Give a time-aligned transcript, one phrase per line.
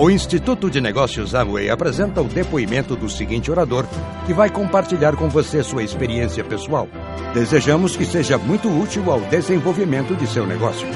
[0.00, 3.84] O Instituto de Negócios Amway apresenta o depoimento do seguinte orador,
[4.26, 6.88] que vai compartilhar com você sua experiência pessoal.
[7.34, 10.86] Desejamos que seja muito útil ao desenvolvimento de seu negócio.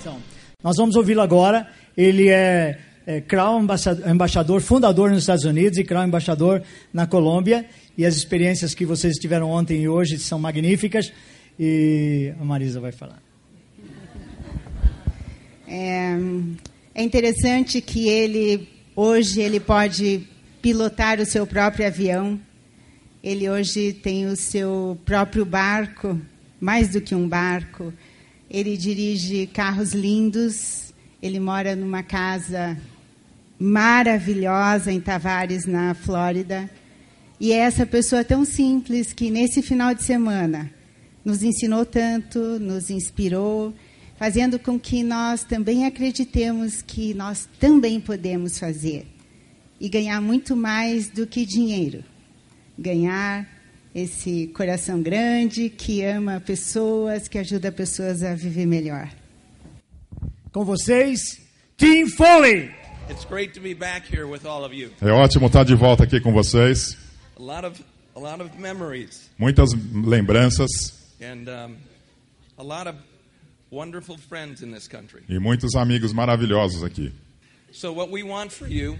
[0.00, 0.16] Então,
[0.62, 1.68] nós vamos ouvi-lo agora.
[1.94, 3.66] Ele é, é Crown
[4.06, 6.62] embaixador, fundador nos Estados Unidos e Crown embaixador
[6.94, 7.66] na Colômbia.
[7.96, 11.12] E as experiências que vocês tiveram ontem e hoje são magníficas.
[11.60, 13.23] E a Marisa vai falar.
[15.66, 16.16] É,
[16.94, 20.26] é interessante que ele hoje ele pode
[20.60, 22.40] pilotar o seu próprio avião.
[23.22, 26.20] Ele hoje tem o seu próprio barco,
[26.60, 27.92] mais do que um barco.
[28.50, 30.92] Ele dirige carros lindos.
[31.22, 32.76] Ele mora numa casa
[33.58, 36.68] maravilhosa em Tavares, na Flórida.
[37.40, 40.70] E é essa pessoa tão simples que nesse final de semana
[41.24, 43.74] nos ensinou tanto, nos inspirou
[44.16, 49.06] fazendo com que nós também acreditemos que nós também podemos fazer
[49.80, 52.04] e ganhar muito mais do que dinheiro.
[52.78, 53.48] Ganhar
[53.94, 59.08] esse coração grande que ama pessoas, que ajuda pessoas a viver melhor.
[60.52, 61.40] Com vocês,
[61.76, 62.70] Tim Foley.
[63.10, 64.90] It's great to be back here with all of you.
[65.00, 66.96] É ótimo estar de volta aqui com vocês.
[67.38, 67.80] A lot of
[68.16, 70.70] a lot of memories Muitas lembranças
[71.20, 71.76] and um,
[72.56, 72.96] a lot of
[73.74, 75.22] wonderful friends in this country.
[75.28, 77.12] e muitos amigos maravilhosos aqui.
[77.72, 78.96] So what we want for you,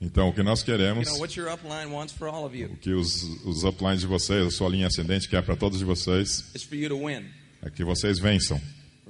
[0.00, 2.76] Então, o que nós queremos, know, what your upline wants for all of you o
[2.76, 6.44] que os, os uplines de vocês, a sua linha ascendente quer para todos de vocês,
[6.54, 7.24] is for you to win,
[7.62, 8.60] é que vocês vençam.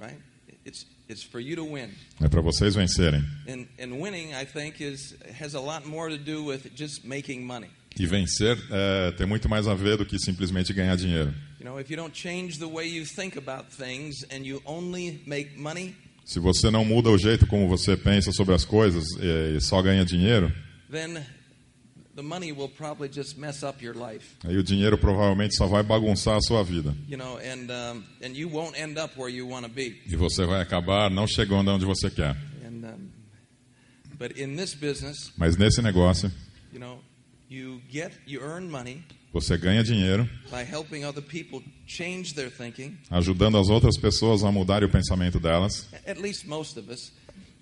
[0.01, 0.19] right?
[0.67, 1.91] It's it's for you to win.
[2.21, 3.21] É para vocês vencerem.
[3.47, 7.43] And and winning, I think, is has a lot more to do with just making
[7.45, 7.69] money.
[7.99, 11.35] E vencer é, tem muito mais a ver do que simplesmente ganhar dinheiro.
[11.59, 15.21] You know, if you don't change the way you think about things and you only
[15.27, 19.59] make money, Se você não muda o jeito como você pensa sobre as coisas e,
[19.61, 20.53] só ganha dinheiro,
[20.91, 21.25] then
[22.15, 24.37] the money will probably just mess up your life.
[24.45, 26.95] aí o dinheiro provavelmente só vai bagunçar a sua vida.
[27.09, 27.71] You know, and
[28.23, 30.01] and you won't end up where you want to be.
[30.07, 32.37] E você vai acabar não chegando onde você quer.
[32.65, 33.09] And
[34.19, 36.31] but in this business, Mas nesse negócio,
[39.33, 42.97] você ganha dinheiro by helping other people change their thinking.
[43.11, 45.89] ajudando as outras pessoas a mudarem o pensamento delas.
[46.07, 47.13] At least most of us,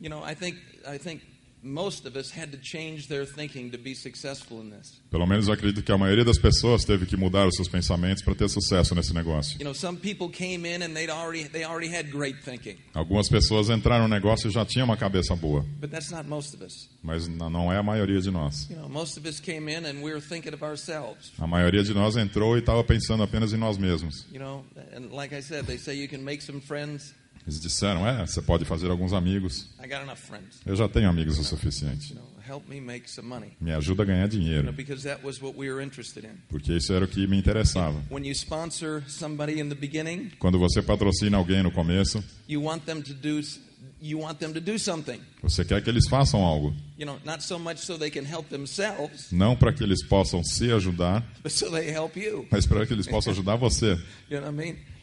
[0.01, 1.23] you know, I think I think
[1.67, 5.01] most of us had to change their thinking to be successful in this.
[5.11, 8.23] Pelo menos eu acredito que a maioria das pessoas teve que mudar os seus pensamentos
[8.23, 9.59] para ter sucesso nesse negócio.
[9.59, 13.29] You know, some people came in and they'd already they already had great thinking, Algumas
[13.29, 16.65] pessoas entraram no negócio e já tinham uma cabeça boa, but that's not most of
[16.65, 16.89] us.
[17.03, 18.69] mas não é a maioria de nós.
[18.71, 21.33] You know, most of us came in and we were thinking of ourselves.
[21.39, 24.27] A maioria de nós entrou e estava pensando apenas em nós mesmos.
[24.33, 27.15] You know, and like I said, they say you can make some friends.
[27.47, 29.69] Eles disseram: é, você pode fazer alguns amigos.
[29.79, 30.61] I got enough friends.
[30.67, 32.15] Eu já tenho amigos o suficiente.
[32.69, 33.53] Me make some money.
[33.61, 36.31] Me ajuda a ganhar dinheiro, because that was what we were interested in.
[36.49, 38.01] porque isso era o que me interessava.
[38.09, 42.85] When you sponsor somebody in the beginning, Quando você patrocina alguém no começo, you want
[42.85, 43.41] them to do
[44.01, 45.21] you want them to do something.
[45.43, 46.73] você quer que eles façam algo,
[49.33, 51.27] não para que eles possam se ajudar,
[52.51, 53.99] mas para que eles possam ajudar você.
[54.31, 54.53] You know?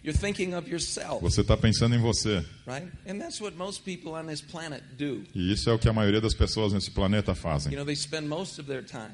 [0.03, 2.43] You're thinking of yourself, Você está pensando em você.
[2.67, 2.91] right?
[3.07, 5.23] And that's what most people on this planet do.
[5.33, 7.71] E isso é o que a maioria das pessoas nesse planeta fazem.
[7.71, 9.11] You know, they spend most of their time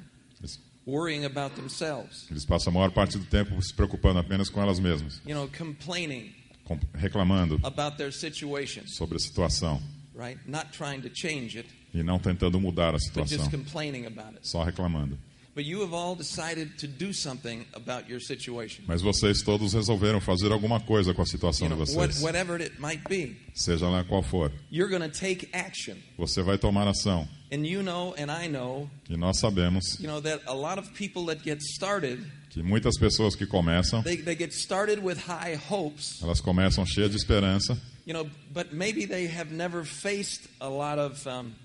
[0.87, 2.25] worrying about themselves.
[2.31, 5.47] eles passam a maior parte do tempo se preocupando apenas com elas mesmas, You know,
[5.55, 6.33] complaining
[6.65, 9.79] com- reclamando about their situation, sobre a situação
[10.15, 10.39] right?
[10.47, 14.35] Not trying to change it, e não tentando mudar a but situação, just complaining about
[14.35, 14.39] it.
[14.49, 15.17] só reclamando.
[15.59, 18.85] But you have all decided to do something about your situation.
[18.87, 22.61] Mas vocês todos resolveram fazer alguma coisa com a situação You de know, vocês, whatever
[22.61, 24.53] it might be, seja lá qual for.
[24.71, 25.97] you're going to take action.
[26.17, 27.27] Você vai tomar ação.
[27.51, 30.93] And you know, and I know, E nós sabemos you know that a lot of
[30.93, 35.59] people that get started, que muitas pessoas que começam, they, they get started with high
[35.69, 37.77] hopes, elas começam cheias de esperança,
[38.07, 41.51] you know, but maybe they have never faced a lot of um, uh, pushback from
[41.51, 41.57] life.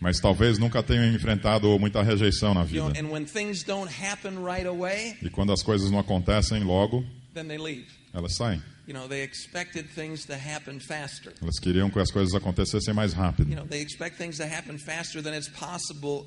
[0.00, 2.92] Mas talvez nunca tenham enfrentado muita rejeição na vida.
[2.98, 7.46] and when things don't happen right away, E quando as coisas não acontecem logo, then
[7.46, 7.86] they leave.
[8.12, 8.62] Elas saem.
[8.86, 11.32] You know, they expected things to happen faster.
[11.40, 13.48] Elas queriam que as coisas acontecessem mais rápido.
[13.48, 16.26] You know, they expect things to happen faster than it's possible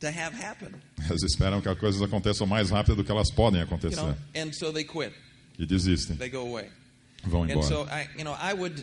[0.00, 0.70] to have happen.
[1.06, 3.96] Elas esperam que as coisas aconteçam mais rápido do que elas podem acontecer.
[4.00, 5.12] know, and so they quit.
[5.58, 6.70] E desistem, They go away.
[7.24, 8.02] vão And so embora.
[8.02, 8.82] I, you know, I would,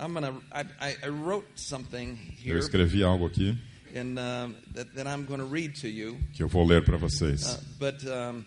[0.00, 3.56] I'm gonna, I, I, I wrote something Eu here, escrevi algo aqui
[3.94, 6.16] and um, that, that I'm going to read to you.
[6.32, 7.58] que eu vou ler para Uh, vocês.
[7.78, 8.44] but um,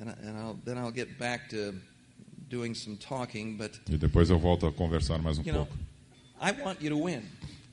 [0.00, 1.74] and, I, and I'll, then I'll get back to
[2.48, 3.56] doing some talking.
[3.56, 5.78] But E depois eu volto a conversar mais um you know, pouco.
[6.40, 7.22] I want you to win.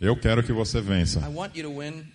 [0.02, 1.20] Eu quero que você I vença.
[1.30, 2.06] want you to win,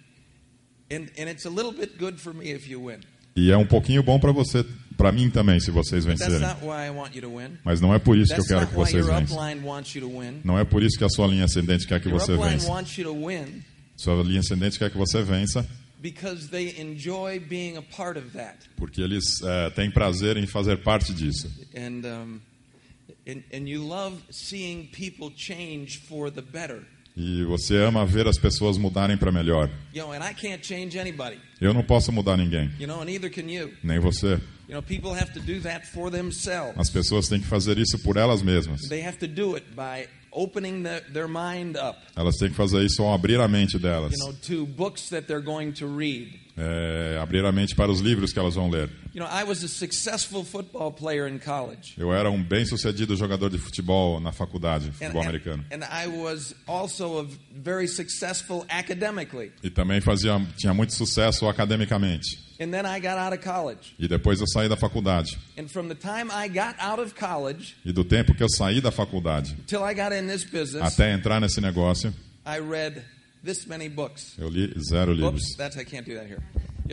[0.91, 3.01] and and it's a little bit good for me if you win.
[3.37, 4.65] E é um pouquinho bom para você,
[5.01, 6.41] para mim também, se vocês vencerem.
[7.65, 9.39] Mas não é por isso que eu quero que vocês vençam.
[9.39, 10.41] upline wants you to win.
[10.45, 12.67] Não é por isso que a sua linha ascendente quer que você vença.
[13.97, 15.67] Sua linha ascendente quer que você vença,
[16.01, 18.57] because they enjoy being a part of that.
[18.77, 21.51] porque eles eh, têm prazer em fazer parte disso.
[21.75, 22.07] and
[23.27, 26.83] and, and you love seeing people change for the better.
[27.17, 29.69] E você ama ver as pessoas mudarem para melhor.
[31.61, 32.71] Eu não posso mudar ninguém,
[33.83, 34.41] nem você.
[34.71, 36.79] You know, people have to do that for themselves.
[36.79, 38.83] As pessoas têm que fazer isso por elas mesmas.
[38.89, 42.85] They have to do it by opening the, their mind up, Elas têm que fazer
[42.85, 44.13] isso ao abrir a mente delas.
[44.13, 46.39] you know, to books that they're going to read.
[46.57, 48.89] É, abrir a mente para os livros que elas vão ler.
[49.13, 51.95] You know, I was a successful football player in college.
[51.99, 55.65] Eu era um bem-sucedido jogador de futebol na faculdade, And, futebol americano.
[55.73, 59.51] and I was also a very successful academically.
[59.65, 62.39] E também fazia, tinha muito sucesso academicamente.
[62.61, 63.95] And then I got out of college.
[63.99, 65.39] E depois eu saí da faculdade.
[65.57, 68.81] And from the time I got out of college E do tempo que eu saí
[68.83, 72.13] da faculdade till I got in this business, até entrar nesse negócio,
[72.45, 73.03] I read
[73.43, 74.37] this many books.
[74.39, 75.57] eu li zero Oops, livros.
[75.57, 76.43] that's I can't do that here.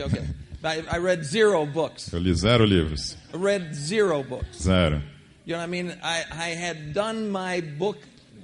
[0.00, 0.24] Okay.
[0.64, 2.12] I, read zero books.
[2.12, 3.16] Eu li zero livros.
[3.32, 4.62] I read zero books.
[4.62, 5.02] Zero.
[5.44, 5.96] You know what I mean?
[6.02, 7.98] I, I had done my book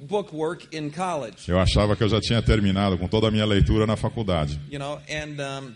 [0.07, 1.49] book work in college.
[1.49, 4.61] Eu achava que eu já tinha terminado com toda a minha leitura na faculdade.
[4.71, 5.75] You know, and um,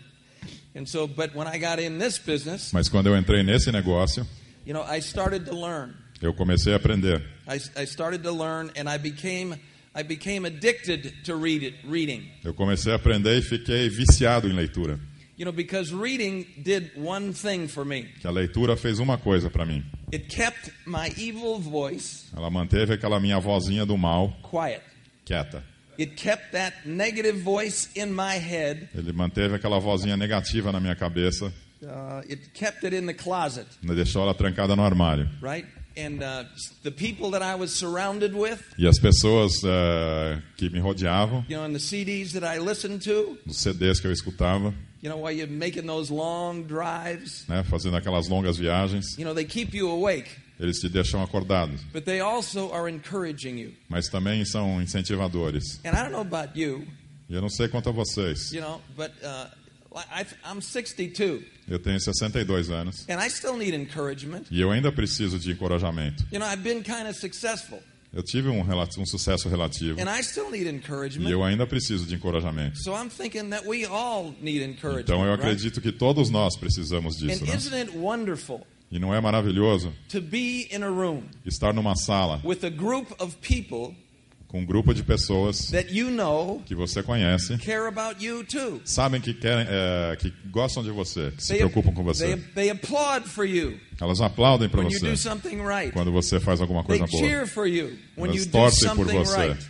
[0.87, 4.25] so, but when I got in this business, Mas quando eu entrei nesse negócio,
[4.65, 5.93] you know, I started to learn.
[6.21, 7.21] eu comecei a aprender.
[7.47, 9.57] I, I started to learn, and I became
[9.95, 12.29] I became addicted to read it, reading.
[12.43, 14.99] Eu comecei a aprender e fiquei viciado em leitura.
[15.37, 18.03] You know, because reading did one thing for me.
[18.19, 19.83] Que a leitura fez uma coisa para mim.
[20.13, 24.81] It kept my evil voice Ela manteve aquela minha vozinha do mal quiet.
[25.25, 25.63] quieta.
[25.99, 28.87] It kept that negative voice in my head.
[28.95, 31.51] Ele manteve aquela vozinha negativa na minha cabeça,
[31.81, 35.29] Uh, it kept it in the closet, deixou ela trancada no armário.
[35.41, 35.65] right?
[35.97, 36.43] And uh,
[36.83, 41.55] the people that I was surrounded with, E as pessoas eh, que me rodeavam, you
[41.57, 45.17] know, and the CDs that I listened to, nos CDs que eu escutava, you know,
[45.17, 49.73] while you're making those long drives, né, fazendo aquelas longas viagens, you know, they keep
[49.73, 53.73] you awake, eles te deixam acordado, but they also are encouraging you.
[53.87, 55.79] mas também são incentivadores.
[55.85, 56.85] And I don't know about you,
[57.29, 58.51] E eu não sei quanto a vocês.
[58.51, 59.47] you know, but uh,
[59.95, 64.43] I, I'm 62, Eu tenho 62 anos and I still need encouragement.
[64.51, 66.25] e eu ainda preciso de encorajamento.
[66.31, 67.79] You know, I've been kind of successful,
[68.11, 71.29] Eu tive um, um sucesso relativo and I still need e encouragement.
[71.29, 72.79] eu ainda preciso de encorajamento.
[72.83, 75.01] So I'm thinking that we all need encouragement.
[75.03, 75.43] Então eu right?
[75.43, 77.53] acredito que todos nós precisamos disso, And né?
[78.91, 83.07] E não é maravilhoso to be in a room estar numa sala with a group
[83.21, 83.95] of people
[84.47, 88.81] com um grupo de pessoas that you know que você conhece, care about you too?
[88.83, 92.37] sabem que querem, é, que gostam de você, que se They, preocupam com they, você.
[92.55, 92.69] they
[93.45, 95.13] you Elas aplaudem para você
[95.63, 95.91] right.
[95.93, 97.23] quando você faz alguma They coisa boa.
[97.23, 99.49] cheer for you when Elas you do torcem por você.
[99.49, 99.65] right.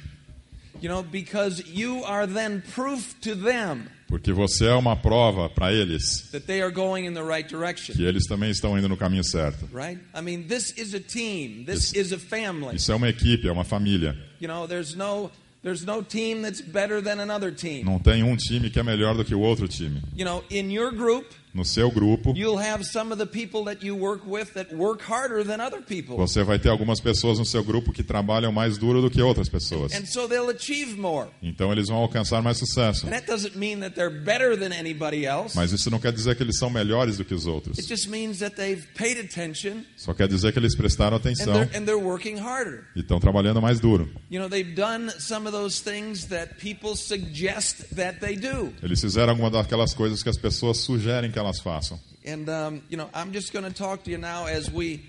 [0.82, 5.72] You know, because you are then proof to them Porque você é uma prova para
[5.72, 7.94] eles that they are going in the right direction.
[7.96, 9.68] que eles também estão indo no caminho certo.
[9.74, 10.00] Right?
[10.16, 11.64] I mean, this is a team.
[11.66, 12.76] This Isso- is a family.
[12.78, 14.18] Isso é uma equipe, é uma família.
[14.42, 15.30] You know, there's no
[15.62, 17.84] there's no team that's better than another team.
[17.84, 20.02] Não tem um time que é melhor do que o outro time.
[20.16, 23.84] You know, in your group, No seu grupo, you'll have some of the people that
[23.84, 26.16] you work with that work harder than other people.
[26.16, 29.50] você vai ter algumas pessoas no seu grupo que trabalham mais duro do que outras
[29.50, 29.92] pessoas.
[29.94, 31.30] And so they'll achieve more.
[31.42, 33.08] Então eles vão alcançar mais sucesso.
[33.08, 35.56] And that doesn't mean that they're better than anybody else.
[35.56, 37.80] Mas isso não quer dizer que eles são melhores do que os outros.
[37.80, 41.54] It just means that they've paid attention Só quer dizer que eles prestaram and atenção
[41.54, 42.84] they're, and they're working harder.
[42.96, 44.08] e estão trabalhando mais duro.
[44.30, 48.72] You know, they've done some of those things that people suggest that they do.
[48.84, 52.00] Eles fizeram alguma daquelas coisas que as pessoas sugerem que elas façam.
[52.26, 55.02] And um, you know, I'm just going to talk to you now as we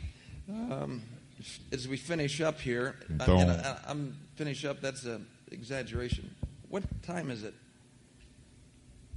[0.49, 1.02] um,
[1.72, 2.94] as we finish up here.
[3.10, 4.80] Então- and I, I'm finish up.
[4.80, 6.30] That's an exaggeration.
[6.68, 7.54] What time is it?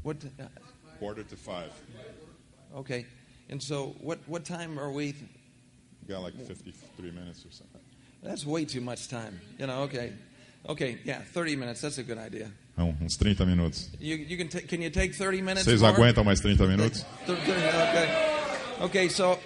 [0.01, 0.17] What?
[0.39, 0.43] Uh,
[1.00, 1.72] Quarter to five.
[2.75, 3.05] okay.
[3.50, 5.13] And so, what what time are we
[6.08, 7.79] Got like 53 minutes or something.
[8.22, 9.39] That's way too much time.
[9.58, 10.12] You know, okay.
[10.67, 11.82] Okay, yeah, 30 minutes.
[11.82, 12.51] That's a good idea.
[12.75, 13.89] Não, uns 30 minutos.
[14.00, 15.63] You, you can, can you take 30 minutes?
[15.65, 15.94] Vocês more?
[15.94, 17.06] aguentam mais 30 minutos?
[17.27, 18.32] Okay.
[18.82, 19.38] Okay, so,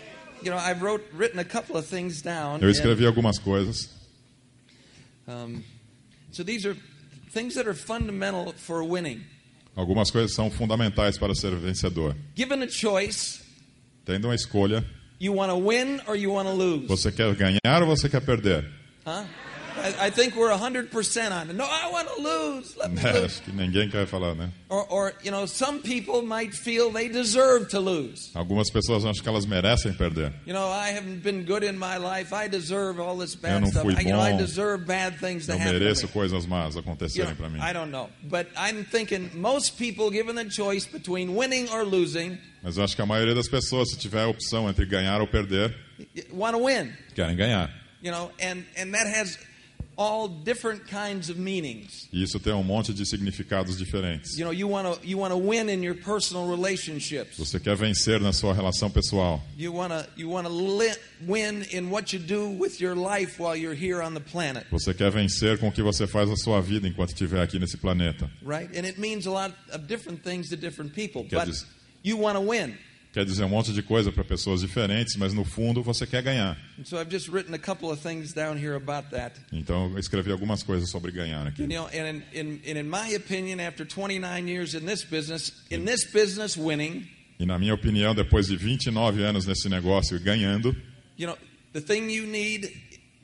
[0.42, 2.62] you know, I've wrote, written a couple of things down.
[2.62, 3.90] Eu and, escrevi algumas coisas.
[5.28, 5.62] um,
[6.32, 6.76] so these are
[7.32, 9.24] things that are fundamental for winning.
[9.76, 12.16] Algumas coisas são fundamentais para ser vencedor.
[12.36, 13.42] Given a choice,
[14.06, 14.86] Tendo uma escolha,
[15.20, 16.88] you want to win or you want to lose?
[16.88, 18.66] você quer ganhar ou você quer perder?
[19.06, 19.26] Huh?
[19.78, 21.56] I, I think we're 100% on it.
[21.56, 22.76] No, I want to lose.
[22.78, 23.40] Let me lose.
[23.40, 24.50] Acho que ninguém quer falar, né?
[24.70, 28.32] Or, or, you know, some people might feel they deserve to lose.
[28.36, 30.34] Algumas pessoas acham que elas merecem perder.
[30.46, 32.34] You know, I haven't been good in my life.
[32.34, 33.84] I deserve all this Eu bad não stuff.
[33.84, 34.38] fui I, you know, I bom.
[34.40, 36.12] deserve bad things to Eu happen to mereço me.
[36.14, 37.60] coisas más You acontecerem para mim.
[37.62, 38.10] I don't know.
[38.24, 42.96] But I'm thinking most people, given the choice between winning or losing, Mas eu acho
[42.96, 45.74] que a maioria das pessoas, se tiver a opção entre ganhar ou perder,
[46.32, 46.92] want to win.
[47.16, 47.70] querem ganhar.
[48.02, 49.38] You know, and, and that has
[49.98, 52.08] all different kinds of meanings.
[52.14, 54.38] Isso tem um monte de significados diferentes.
[54.38, 57.38] You know, you want to you want to win in your personal relationships.
[57.38, 59.42] Você quer vencer na sua relação pessoal.
[59.58, 60.54] You want to you want to
[61.26, 64.94] win in what you do with your life while you're here on the planet, Você
[64.94, 68.30] quer vencer com o que você faz na sua vida enquanto estiver aqui nesse planeta.
[68.44, 68.70] right?
[68.78, 71.66] And it means a lot of different things to different people, Quer but dizer-
[72.04, 72.78] you want to win.
[73.18, 76.56] Quer dizer um monte de coisa para pessoas diferentes, mas no fundo você quer ganhar.
[76.84, 76.98] So.
[79.52, 81.64] Então eu escrevi algumas coisas sobre ganhar aqui.
[81.64, 85.84] You know, and in, in, in my opinion, after 29 years in this business, in
[85.84, 87.10] this business winning,
[87.40, 90.76] E na minha opinião, depois de 29 anos nesse negócio ganhando,
[91.18, 91.36] you know,
[91.74, 92.72] the thing you need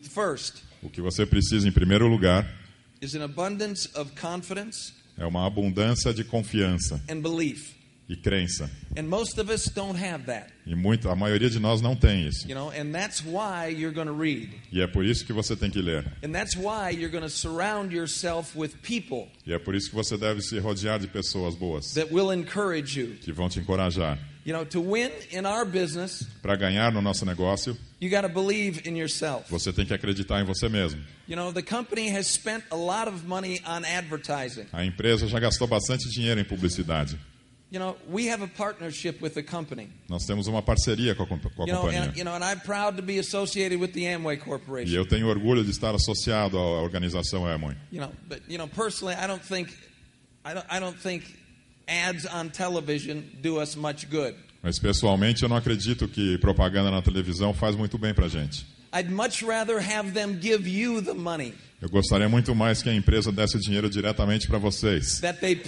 [0.02, 2.52] first o que você precisa em primeiro lugar
[3.00, 7.83] is an abundance of confidence é uma abundância de confiança and belief.
[8.10, 8.70] E crença.
[8.98, 12.28] And most of us don't have that, E muito, a maioria de nós não tem
[12.28, 12.48] isso.
[12.48, 14.50] you know, and that's why you're going to read.
[14.72, 16.06] E é por isso que você tem que ler.
[16.24, 19.96] And that's why you're going to surround yourself with people E é por isso que
[19.96, 23.16] você deve se rodear de pessoas boas that will encourage you.
[23.22, 24.18] que vão te encorajar.
[24.46, 28.98] You know, to win in our business, Para ganhar no nosso negócio, you believe in
[28.98, 29.50] yourself.
[29.50, 31.02] você tem que acreditar em você mesmo.
[31.30, 34.66] You know, the company has spent a lot of money on advertising.
[34.74, 37.18] A empresa já gastou bastante dinheiro em publicidade.
[37.74, 39.90] You know, we have a partnership with the company.
[40.08, 42.04] Nós temos uma parceria com a, com a You know, companhia.
[42.04, 44.94] and, you know, and I'm proud to be associated with the Amway E Corporation.
[44.96, 47.76] eu tenho orgulho de estar associado à organização Amway.
[47.92, 49.74] You know, but you know, personally, I don't think,
[50.46, 51.24] I don't, I don't think
[51.88, 54.36] ads on television do us much good.
[54.62, 58.68] Mas pessoalmente eu não acredito que propaganda na televisão faz muito bem pra gente.
[58.94, 62.96] I'd much rather have them give you the money Eu gostaria muito mais que a
[62.96, 65.20] empresa desse o dinheiro diretamente para vocês.
[65.38, 65.62] pay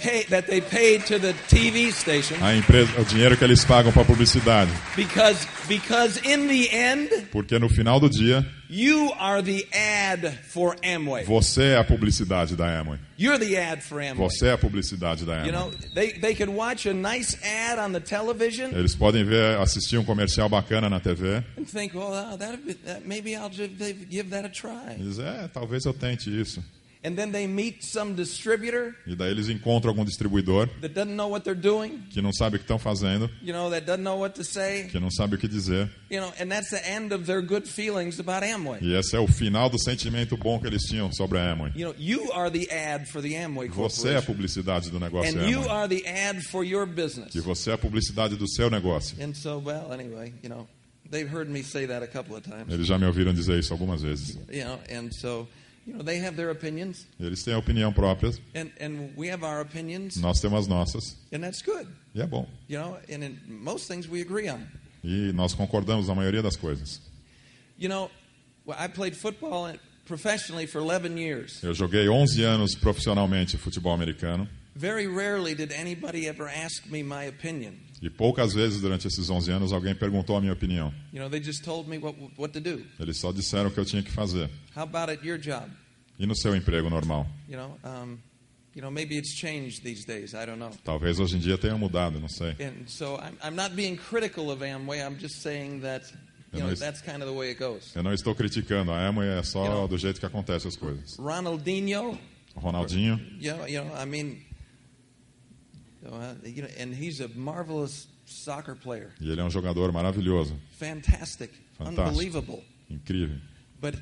[2.40, 7.58] A empresa, o dinheiro que eles pagam para publicidade, because because in the end, porque
[7.58, 11.24] no final do dia you are the ad for Amway.
[11.24, 12.98] você é a publicidade da Amway.
[13.18, 14.16] You're the ad for Amway.
[14.28, 15.94] Você é a publicidade da You know, Amway.
[15.94, 20.04] they, they could watch a nice ad on the television Eles podem ver, assistir um
[20.04, 22.58] comercial bacana na TV and think, well, uh, that,
[23.06, 24.96] maybe I'll give that a try.
[24.98, 26.62] dizer, é, talvez eu tente isso.
[27.06, 31.28] And then they meet some distributor E daí eles encontram algum distribuidor that doesn't know
[31.30, 34.18] what they're doing, que não sabe o que estão fazendo, you know, that doesn't know
[34.18, 35.88] what to say, que não sabe o que dizer.
[36.10, 38.80] you know, and that's the end of their good feelings about Amway.
[38.82, 41.70] E esse é o final do sentimento bom que eles tinham sobre a Amway.
[41.76, 45.38] You know, you are the ad for the Amway Você é a publicidade do negócio
[45.38, 45.68] Amway.
[45.68, 47.34] are the ad for your business.
[47.34, 49.16] E você é a publicidade do seu negócio.
[49.22, 50.66] And so, well, anyway, you know,
[51.08, 52.72] they've heard me say that a couple of times.
[52.72, 54.36] Eles já me ouviram dizer isso algumas vezes.
[54.50, 55.46] You know, and so,
[55.86, 59.44] you know, they have their opinions, Eles têm a opinião própria, and, and we have
[59.44, 61.16] our opinions, nós temos as nossas.
[61.32, 61.86] and that's good.
[62.14, 62.46] E é bom.
[62.68, 64.66] You know, and in most things we agree on.
[65.04, 67.00] E nós concordamos na maioria das coisas.
[67.78, 68.10] You know,
[68.68, 69.72] I played football
[70.06, 71.62] professionally for 11 years.
[71.62, 74.48] Eu joguei 11 anos profissionalmente futebol americano.
[74.74, 77.78] Very rarely did anybody ever ask me my opinion.
[78.02, 80.92] E poucas vezes durante esses 11 anos alguém perguntou a minha opinião.
[81.12, 82.84] You know, they just told me what, what to do.
[83.00, 84.50] Eles só disseram o que eu tinha que fazer.
[84.76, 85.70] How about at your job?
[86.18, 87.26] E no seu emprego normal?
[87.48, 88.18] You know, um,
[88.74, 90.34] you know, maybe it's changed these days.
[90.34, 90.70] I don't know.
[90.84, 92.54] Talvez hoje em dia tenha mudado, não sei.
[92.60, 95.00] And so I'm, I'm not being critical of Amway.
[95.00, 96.04] I'm just saying that,
[96.52, 96.78] you know, nice.
[96.78, 97.94] that's kind of the way it goes.
[97.94, 101.16] Eu não estou criticando, a Amway é só do jeito que acontece as coisas.
[101.16, 102.18] Ronaldinho,
[102.54, 104.42] Ronaldinho, you know I mean, uh, you know, and he's a marvelous soccer
[105.86, 105.95] player.
[109.20, 112.08] E ele é um jogador maravilhoso, Fantastic, Fantástico.
[112.08, 112.64] unbelievable.
[112.90, 113.36] incrível.
[113.80, 113.94] But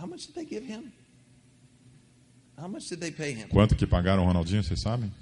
[0.00, 0.92] how much did they give him?
[2.58, 3.48] How much did they pay him?
[3.48, 5.12] Quanto que pagaram o Ronaldinho, vocês sabem?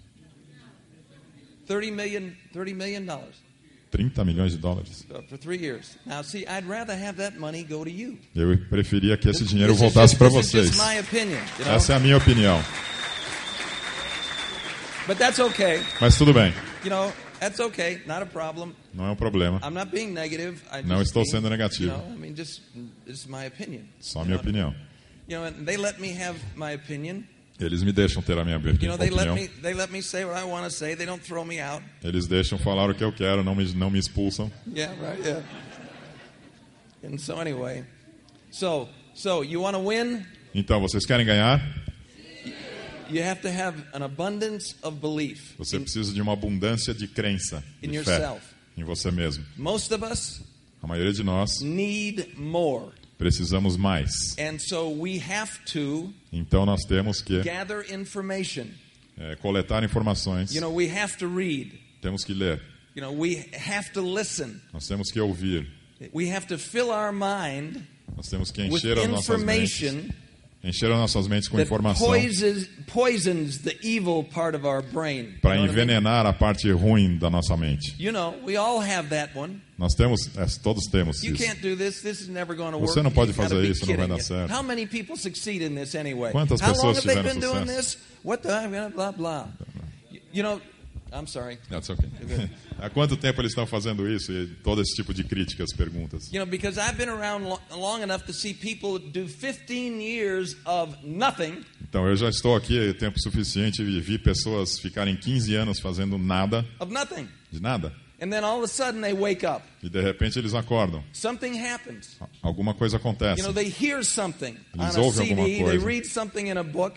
[1.66, 3.36] 30 million, 30 million dollars.
[3.90, 5.04] 30 milhões de dólares.
[5.28, 5.96] for three years.
[6.06, 8.18] Now, see, I'd rather have that money go to you.
[8.34, 10.70] Eu preferia que esse dinheiro voltasse para vocês.
[11.66, 12.60] Essa é a minha opinião.
[15.10, 15.82] But that's okay.
[16.00, 18.00] Mas tudo bem, You know, that's okay.
[18.06, 18.76] Not a problem.
[18.94, 19.58] não é um problema.
[19.60, 20.62] I'm not being negative.
[20.70, 21.90] I Não just estou being- sendo negativo.
[21.90, 22.62] You know, I mean, just
[23.08, 23.88] is my opinion.
[23.98, 24.72] Só minha know, opinião.
[25.28, 27.24] You know, and they let me have my opinion.
[27.58, 28.96] Eles me deixam ter a minha opinião.
[32.04, 34.48] Eles deixam falar o que eu quero, não me, não me expulsam.
[34.72, 35.20] Yeah, right.
[35.26, 35.44] Yeah.
[37.02, 37.82] And so anyway,
[38.52, 40.24] so so you want to win?
[40.54, 41.60] Então, vocês querem ganhar?
[43.12, 45.54] You have to have an abundance of belief.
[45.58, 48.40] Você precisa de uma abundância de crença, In de fé yourself.
[48.76, 49.44] em você mesmo.
[49.56, 50.40] Most of us
[50.82, 52.92] A maioria de nós need more.
[53.18, 54.10] precisamos mais.
[54.38, 58.66] And so we have to Então, nós temos que gather information.
[59.18, 61.72] é, coletar informações, You know, we have to read.
[62.00, 62.60] temos que ler,
[62.96, 64.60] You know, we have to listen.
[64.72, 65.66] nós temos que ouvir,
[66.14, 67.82] We have to fill our mind
[68.16, 70.10] nós temos que with encher as nossas mentes,
[70.62, 72.06] information encher as nossas mentes com informação
[75.40, 77.94] para envenenar a parte ruim da nossa mente.
[77.98, 79.60] You know, we all have that one.
[79.78, 81.34] Nós temos, é, todos temos isso.
[82.80, 84.52] Você não pode fazer isso, não vai dar certo.
[84.52, 86.32] How many people succeed in this anyway?
[86.32, 87.96] Quantas How long pessoas have they tiveram been doing sucesso?
[87.98, 87.98] this?
[88.22, 88.50] What the
[89.12, 89.46] blah?
[90.10, 90.60] You- You know,
[91.12, 91.58] I'm sorry.
[91.68, 92.08] That's okay.
[92.78, 96.24] Há quanto tempo eles estão fazendo isso e todo esse tipo de críticas, perguntas?
[96.32, 100.56] You know, because I've been around lo- long enough to see people do 15 years
[100.64, 105.80] of nothing, Então, eu já estou aqui tempo suficiente e vi pessoas ficarem 15 anos
[105.80, 107.28] fazendo nada, of nothing.
[107.50, 109.62] de nada, And then all of a sudden they wake up.
[109.82, 111.02] e de repente eles acordam.
[111.12, 112.18] Something happens.
[112.42, 113.40] Alguma coisa acontece.
[113.40, 115.86] You know, they hear something Eles on a ouvem alguma CD, they coisa.
[115.86, 116.96] read something in a book,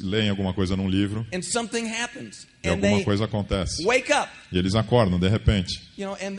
[0.00, 2.46] leem alguma coisa num livro and something happens.
[2.64, 3.84] e alguma coisa acontece.
[4.52, 5.80] E eles acordam, de repente.
[5.98, 6.36] And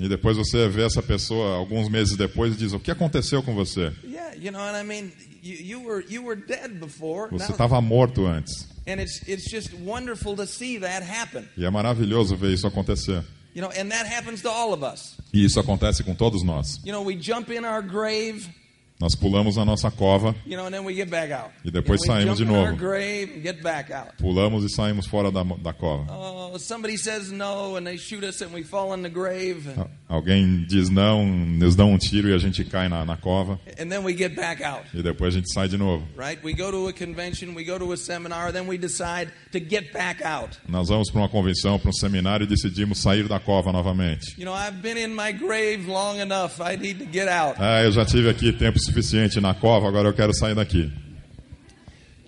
[0.00, 3.54] E depois você vê essa pessoa alguns meses depois e diz: O que aconteceu com
[3.54, 3.92] você?
[7.30, 8.74] Você estava morto antes.
[8.86, 11.48] and it's it's just wonderful to see that happen.
[11.56, 13.24] E é maravilhoso ver isso acontecer.
[13.54, 15.16] You know, and that happens to all of us.
[15.32, 16.80] E isso acontece com todos nós.
[16.84, 18.48] You know, we jump in our grave,
[19.04, 21.50] Nós pulamos na nossa cova, you know, and then we get back out.
[21.62, 22.74] E depois You know, saímos de novo.
[22.74, 23.52] grave
[24.18, 26.10] pulamos e saímos fora da, da cova.
[26.10, 26.58] Oh, no,
[30.08, 33.60] Alguém diz não, nos dão um tiro e a gente cai na, na cova.
[33.78, 34.84] and then we get back out.
[34.94, 36.06] E depois a gente sai de novo.
[36.16, 36.42] Right?
[36.42, 39.92] We go to a convention, we go to a seminar, then we decide to get
[39.92, 40.56] back out.
[40.66, 44.34] Nós vamos para uma convenção, para um seminário e decidimos sair da cova novamente.
[44.38, 46.58] You know, I've been in my grave long enough.
[46.58, 47.56] I need to get out.
[47.60, 50.90] Ah, eu já tive aqui tempo suficiente na cova, agora eu quero sair daqui.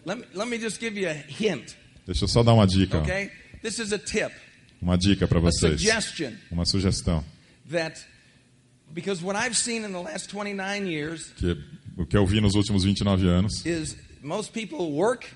[0.04, 1.76] Let me, let me just give you a hint,
[2.06, 2.98] Deixa eu só dar uma dica.
[2.98, 3.30] okay?
[3.62, 4.32] This is a tip,
[4.80, 5.80] Uma dica para vocês.
[5.80, 7.24] suggestion Uma sugestão.
[7.70, 8.00] that
[8.94, 11.56] because what I've seen in the last 29 years Que
[11.96, 15.26] o que eu vi nos últimos 29 anos, is most people work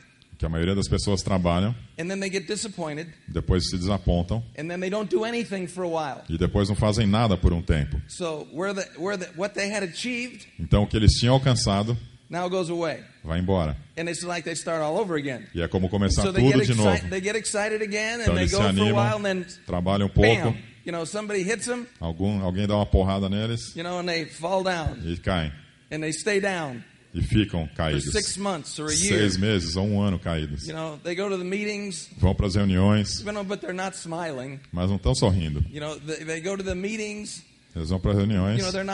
[0.41, 4.69] que a maioria das pessoas trabalham, and then they get disappointed depois se desapontam and
[4.71, 6.23] then they don't do anything for a while.
[6.31, 8.01] e depois não fazem nada por um tempo.
[8.09, 11.95] So where the, where the, what they had achieved Então o que eles tinham alcançado
[12.31, 13.03] now goes away.
[13.23, 13.77] vai embora.
[13.99, 15.47] And it's like they start all over again.
[15.55, 16.89] E é como começar So they tudo get, de novo.
[16.89, 19.17] excited, they get excited again Então and they eles se go for a animam, while
[19.19, 22.87] and then trabalham um pouco, bam, you know, somebody hits them, algum, alguém dá uma
[22.87, 25.53] porrada neles you know, and they fall down e caem.
[25.91, 28.13] and they stay down E ficam caídos.
[28.13, 29.19] six months or a year.
[29.19, 30.67] Seis meses ou um ano caídos.
[30.67, 33.75] You know, they go to the meetings, Vão para as reuniões, you know, but they're
[33.75, 34.61] not smiling.
[34.73, 35.65] mas não estão sorrindo.
[35.71, 37.43] You know, they, go to the meetings,
[37.75, 38.85] Eles vão para as reuniões, they're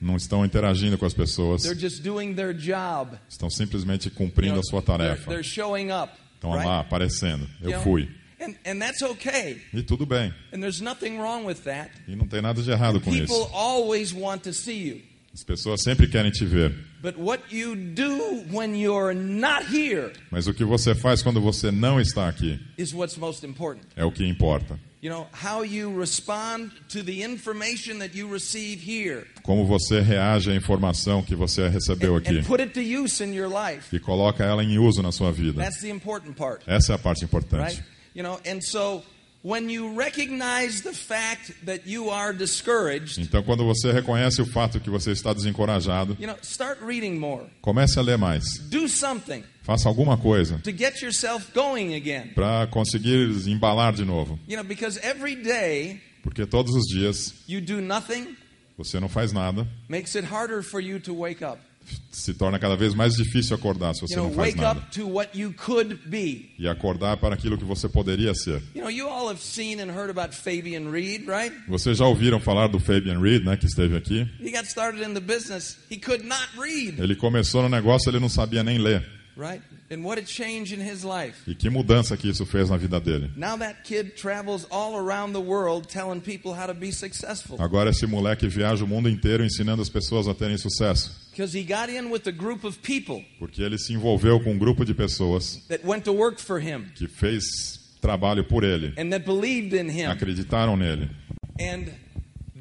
[0.00, 3.16] não estão interagindo com as pessoas, They're just doing their job.
[3.28, 5.30] estão simplesmente cumprindo a sua they're, tarefa.
[5.30, 6.12] they're showing up.
[6.34, 6.66] Estão right?
[6.66, 7.48] lá aparecendo.
[7.60, 8.08] Eu fui.
[8.40, 9.60] And, and that's okay.
[9.74, 10.32] E tudo bem.
[10.52, 11.90] And there's nothing wrong with that.
[12.08, 13.50] E não tem nada de errado com People isso.
[13.52, 15.02] always want to see you.
[15.40, 16.70] As pessoas sempre querem te ver.
[17.00, 21.70] But what you do when you're not here Mas o que você faz quando você
[21.70, 23.86] não está aqui is what's most important.
[23.96, 24.78] é o que importa.
[29.42, 33.32] Como você reage à informação que você recebeu aqui and put it to use in
[33.34, 33.96] your life.
[33.96, 35.62] e coloca ela em uso na sua vida.
[35.62, 37.24] That's the important part, Essa é a parte right?
[37.24, 37.82] importante.
[38.14, 39.02] You know, and so
[39.42, 44.78] when you recognize the fact that you are discouraged, Então, quando você reconhece o fato
[44.80, 47.44] que você está desencorajado, you know, start reading more.
[47.62, 48.58] comece a ler mais.
[48.70, 52.32] Do something Faça alguma coisa to get yourself going again.
[52.34, 54.38] para conseguir embalar de novo.
[54.48, 58.36] You know, because every day Porque todos os dias you do nothing
[58.76, 61.58] você não faz nada makes it harder for you to wake up.
[62.10, 64.80] Se torna cada vez mais difícil acordar se você You know, não faz nada.
[66.58, 68.62] E acordar para aquilo que você poderia ser.
[68.74, 69.08] You know, you
[70.90, 71.54] Reed, right?
[71.68, 74.28] Vocês já ouviram falar do Fabian Reed, né, que esteve aqui?
[74.40, 75.78] He got started in the business.
[75.90, 79.20] He could not read, Ele começou no negócio, ele não sabia nem ler.
[79.40, 79.62] right?
[79.90, 81.42] And what a change in his life.
[81.46, 83.30] E que mudança que isso fez na vida dele.
[83.36, 87.90] Now that kid travels all around the world telling people how to be successful Agora
[87.90, 91.10] esse moleque viaja o mundo inteiro ensinando as pessoas a terem sucesso,
[91.40, 94.58] because he got in with a group of people porque ele se envolveu com um
[94.58, 97.42] grupo de pessoas that went to work for him que fez
[98.02, 101.08] trabalho por ele, and that believed in him acreditaram nele
[101.58, 101.86] and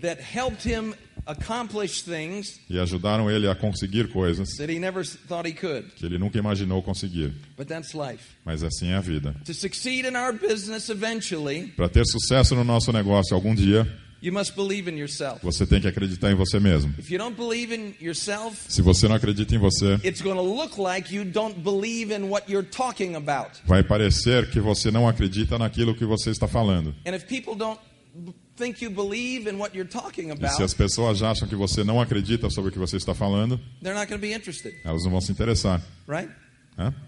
[0.01, 0.93] that helped him
[1.25, 5.85] accomplish things e ajudaram ele a conseguir coisas that he never s- thought he could.
[5.95, 7.33] que ele nunca imaginou conseguir.
[7.57, 8.23] But that's life.
[8.45, 9.35] Mas assim é a vida.
[9.45, 13.85] To succeed in our business eventually, Para ter sucesso no nosso negócio algum dia,
[14.21, 15.39] you must believe in yourself.
[15.43, 16.93] você tem que acreditar em você mesmo.
[16.99, 20.41] If you don't believe in yourself, Se você não acredita em você, it's going to
[20.43, 23.51] look like you don't believe in what you're talking about.
[23.65, 26.93] vai parecer que você não acredita naquilo que você está falando.
[27.05, 27.79] And if people don't
[28.13, 31.83] b- think you believe in what you're talking E se as pessoas acham que você
[31.83, 35.03] não acredita sobre o que você está falando, they're not going to be interested, elas
[35.03, 35.81] não vão se interessar.
[36.07, 36.29] right?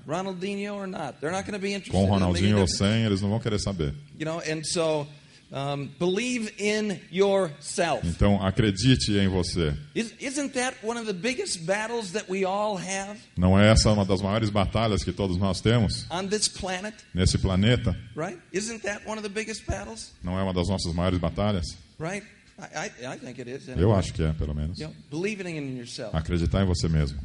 [0.08, 1.91] Ronaldinho or not, they're not going to be interested.
[1.91, 3.93] Com Ronaldinho ou sem, eles não vão querer saber.
[4.19, 5.08] You know, and so
[5.52, 8.06] um, believe in yourself.
[8.08, 9.74] Então, acredite em você.
[9.94, 13.92] Is, isn't that one of the biggest battles that we all have Não é essa
[13.92, 17.96] uma das maiores batalhas que todos nós temos on this planet, nesse planeta?
[18.16, 18.40] right?
[18.54, 21.66] Isn't that one of the biggest battles, Não é uma das nossas maiores batalhas?
[22.00, 22.26] right?
[23.78, 24.80] Eu acho que é, pelo menos.
[26.13, 27.19] Acreditar em você mesmo.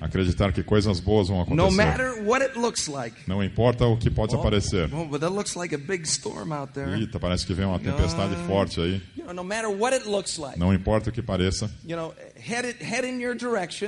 [0.00, 1.76] Acreditar que coisas boas vão no acontecer.
[1.76, 3.16] matter what it looks like.
[3.26, 4.88] Não importa o que pode aparecer.
[4.88, 6.98] But that looks like a big storm out there.
[6.98, 9.02] Eita, parece que vem uma tempestade forte aí.
[9.16, 11.70] You know, no matter what it looks like, Não importa o que pareça,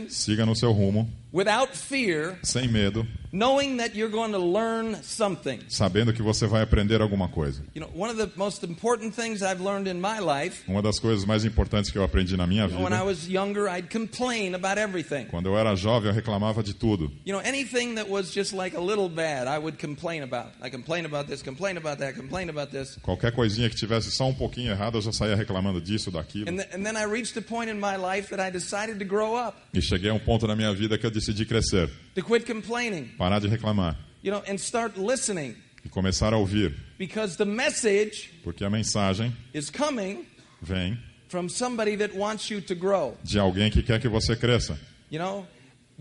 [0.08, 5.58] siga no seu rumo, without fear, sem medo, knowing that you're going to learn something.
[5.68, 7.60] sabendo que você vai aprender alguma coisa.
[7.74, 11.00] You know, one of the most important things I've learned in my life, Uma das
[11.00, 13.90] coisas mais importantes que eu aprendi na minha know, when I vida, was younger, I'd
[13.90, 15.24] complain about everything.
[15.26, 17.10] quando eu era jovem, eu reclamava de tudo.
[17.26, 20.52] You know, anything that was just like a little bad, I would complain about.
[20.62, 22.96] I complain about this, complain about that, complain about this.
[23.02, 26.48] Qualquer coisinha que tivesse só um pouquinho errado, eu já saía reclamando disso, daquilo.
[26.48, 29.04] And, th- and then I reached a point in my life that I decided to
[29.04, 32.22] grow up, E cheguei a um ponto na minha vida que eu decidi crescer, to
[32.22, 35.54] quit complaining, parar de reclamar you know, and start listening.
[35.84, 40.24] e começar a ouvir, Because the message porque a mensagem is coming
[40.62, 43.16] vem from somebody that wants you to grow.
[43.24, 44.78] de alguém que quer que você cresça.
[45.10, 45.46] You know,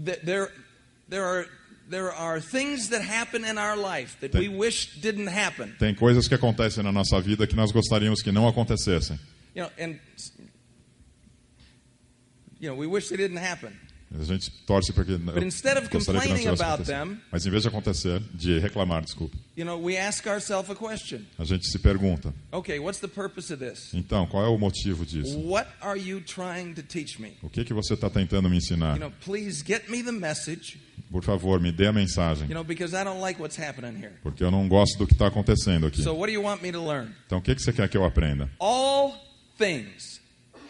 [0.04, 0.50] th- there,
[1.10, 1.46] there are
[1.90, 5.76] there are things that happen in our life that we wish didn't happen.
[5.78, 9.20] Tem coisas que acontecem na nossa vida que nós gostaríamos que não acontecessem.
[9.54, 10.00] You know, and
[12.60, 13.74] you know, we wish they didn't happen.
[14.20, 17.70] A gente torce para que But instead of gostaria que não Mas em vez de
[17.70, 21.22] acontecer, de reclamar, desculpa, You know, we ask ourselves a question.
[21.38, 23.92] a gente se pergunta: Okay, what's the purpose of this?
[23.94, 25.40] então, qual é o motivo disso?
[25.40, 27.34] What are you trying to teach me?
[27.42, 28.96] O que que você está tentando me ensinar?
[28.96, 30.80] You know, please get me the message,
[31.12, 34.14] Por favor, me dê a mensagem, you know, because I don't like what's happening here.
[34.22, 36.04] porque eu não gosto do que está acontecendo aqui.
[36.04, 37.12] So what do you want me to learn?
[37.26, 38.48] Então, o que que você quer que eu aprenda?
[38.60, 39.16] All
[39.58, 40.22] things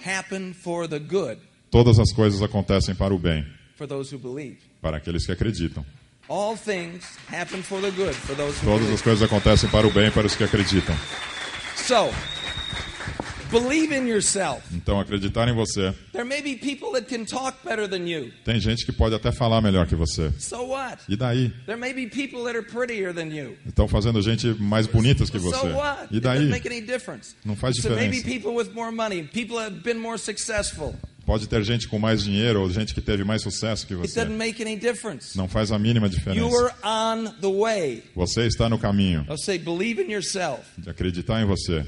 [0.05, 1.39] happen for the good
[1.73, 3.43] Todas as coisas acontecem para o bem,
[3.75, 4.57] for those who believe.
[4.79, 5.83] para aqueles que acreditam.
[6.29, 8.93] All things happen for the good for those who Todas believe.
[8.93, 10.95] as coisas acontecem para o bem para os que acreditam.
[11.75, 12.11] So,
[13.51, 14.61] believe in yourself.
[14.71, 15.93] Então, acreditar em você.
[16.11, 18.31] There may be people that can talk better than you.
[18.45, 20.31] Tem gente que pode até falar melhor que você.
[20.39, 20.99] So what?
[21.09, 21.51] E daí?
[21.65, 23.57] There may be people that are prettier than you.
[23.67, 25.57] Estão fazendo gente mais bonitas que você.
[25.57, 26.07] So what?
[26.11, 26.49] E It doesn't daí?
[26.49, 27.35] make any difference.
[27.43, 28.41] Não faz So maybe diferença.
[28.41, 30.95] people with more money, people have been more successful.
[31.25, 34.19] Pode ter gente com mais dinheiro ou gente que teve mais sucesso que você.
[35.35, 36.75] Não faz a mínima diferença.
[38.15, 41.85] Você está no caminho say, de acreditar em você.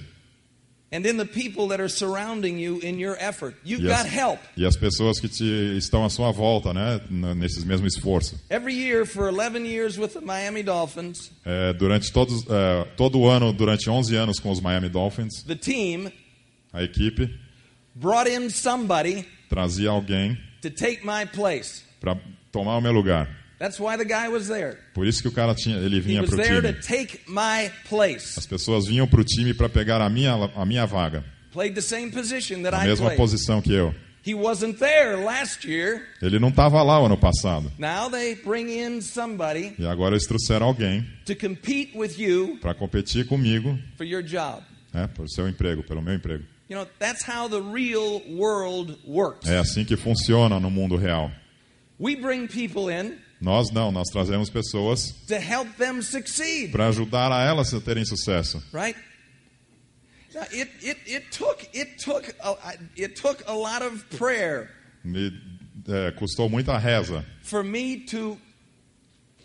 [0.92, 3.56] and in the people that are surrounding you in your effort.
[3.66, 4.40] You've E got as, help.
[4.56, 5.44] e as pessoas que te,
[5.78, 7.02] estão à sua volta, né,
[7.36, 8.40] nesses mesmo esforço.
[8.50, 13.52] Every year for 11 years with the Miami Dolphins, É, durante todos, é, todo ano,
[13.52, 16.10] durante 11 anos com os Miami Dolphins, the team
[16.72, 17.30] a equipe
[17.96, 21.84] brought in somebody trazia alguém to take my place.
[22.00, 22.18] para
[22.52, 23.28] tomar o meu lugar.
[23.58, 24.78] That's why the guy was there.
[24.94, 26.62] Por isso que o cara tinha, ele vinha para o time.
[26.74, 28.38] to take my place.
[28.38, 31.82] As pessoas vinham para o time para pegar a minha, a minha vaga, Played the
[31.82, 33.18] same position that a I mesma played.
[33.18, 33.96] posição que eu.
[34.28, 36.02] He wasn't there last year.
[36.22, 37.72] Ele não estava lá o ano passado.
[37.78, 42.74] Now they bring in somebody E agora eles trouxeram alguém to compete with you para
[42.74, 44.64] competir comigo, for your job.
[44.92, 46.44] né, por seu emprego, pelo meu emprego.
[46.68, 49.48] You know, that's how the real world works.
[49.48, 51.32] É assim que funciona no mundo real.
[52.00, 55.14] We bring people in Nós não, nós trazemos pessoas
[56.72, 58.64] para ajudar a elas a terem sucesso.
[58.72, 58.96] right?
[60.52, 64.70] It, it, it took it took a, it took a lot of prayer
[65.04, 65.32] Me
[65.88, 68.38] é, custou muita reza for me to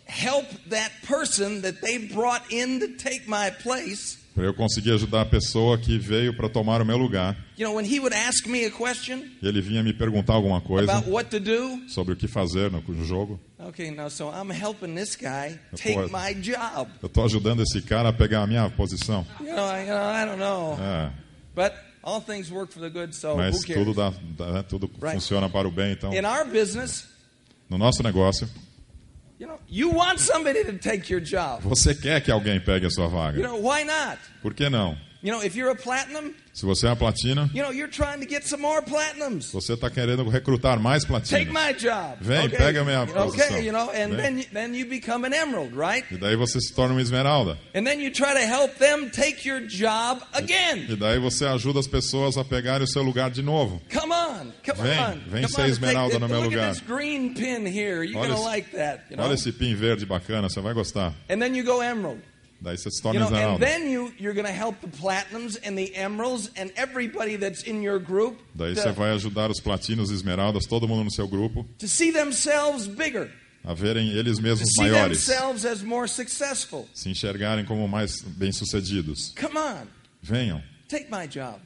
[0.05, 4.17] help that person that they brought in to take my place.
[4.33, 7.35] Para eu conseguir ajudar a pessoa que veio para tomar o meu lugar.
[7.57, 10.91] You know, when he would ask me a question ele vinha me perguntar alguma coisa
[10.91, 13.39] about what to do, sobre o que fazer no jogo.
[13.59, 16.11] okay, now so I'm helping this guy Of take course.
[16.11, 16.89] my job.
[17.01, 19.25] Eu estou ajudando esse cara a pegar a minha posição.
[19.41, 21.11] You know, I, you know, I don't know, É,
[21.53, 25.13] but all things work for the good, so mas tudo, dá, dá- tudo Right.
[25.15, 25.91] funciona para o bem.
[25.91, 27.05] Então, In our business,
[27.69, 28.49] no nosso negócio,
[31.61, 33.41] você quer que alguém pegue a sua You vaga.
[33.41, 34.17] know, why not?
[34.41, 34.97] Por que não?
[35.23, 38.19] You know, if you're a platinum, Se você é a platina, you know, you're trying
[38.19, 39.51] to get some more platinums.
[39.53, 41.47] você está querendo recrutar mais Take platinas.
[41.53, 42.17] my job.
[42.19, 42.57] Vem, okay?
[42.57, 43.59] pega a minha Okay, posição.
[43.61, 46.05] you know, and then then you become an emerald, right?
[46.11, 47.57] E daí você se torna uma esmeralda.
[47.73, 50.87] And then you try to help them take your job again.
[50.89, 53.81] E daí você ajuda as pessoas a pegarem o seu lugar de novo.
[53.91, 55.19] Come on, come Vem, on.
[55.29, 56.75] vem come ser on, esmeralda no meu lugar.
[58.15, 59.25] Olha esse- like that, you know.
[59.25, 61.13] Olha esse pin verde bacana, você vai gostar.
[61.29, 62.19] And then you go emerald.
[62.61, 63.65] Daí você se You torna know, and esmeralda.
[63.65, 67.81] then you you're going to help the platinums and the emeralds and everybody that's in
[67.81, 71.27] your group Daí to, você vai ajudar os platinos e esmeraldas, todo mundo no seu
[71.27, 73.31] grupo, to see themselves bigger,
[73.63, 76.87] a verem eles to mesmos see maiores, themselves as more successful.
[76.93, 79.33] se enxergarem como mais bem-sucedidos.
[79.39, 79.87] Come on,
[80.21, 81.59] Venham, take my job.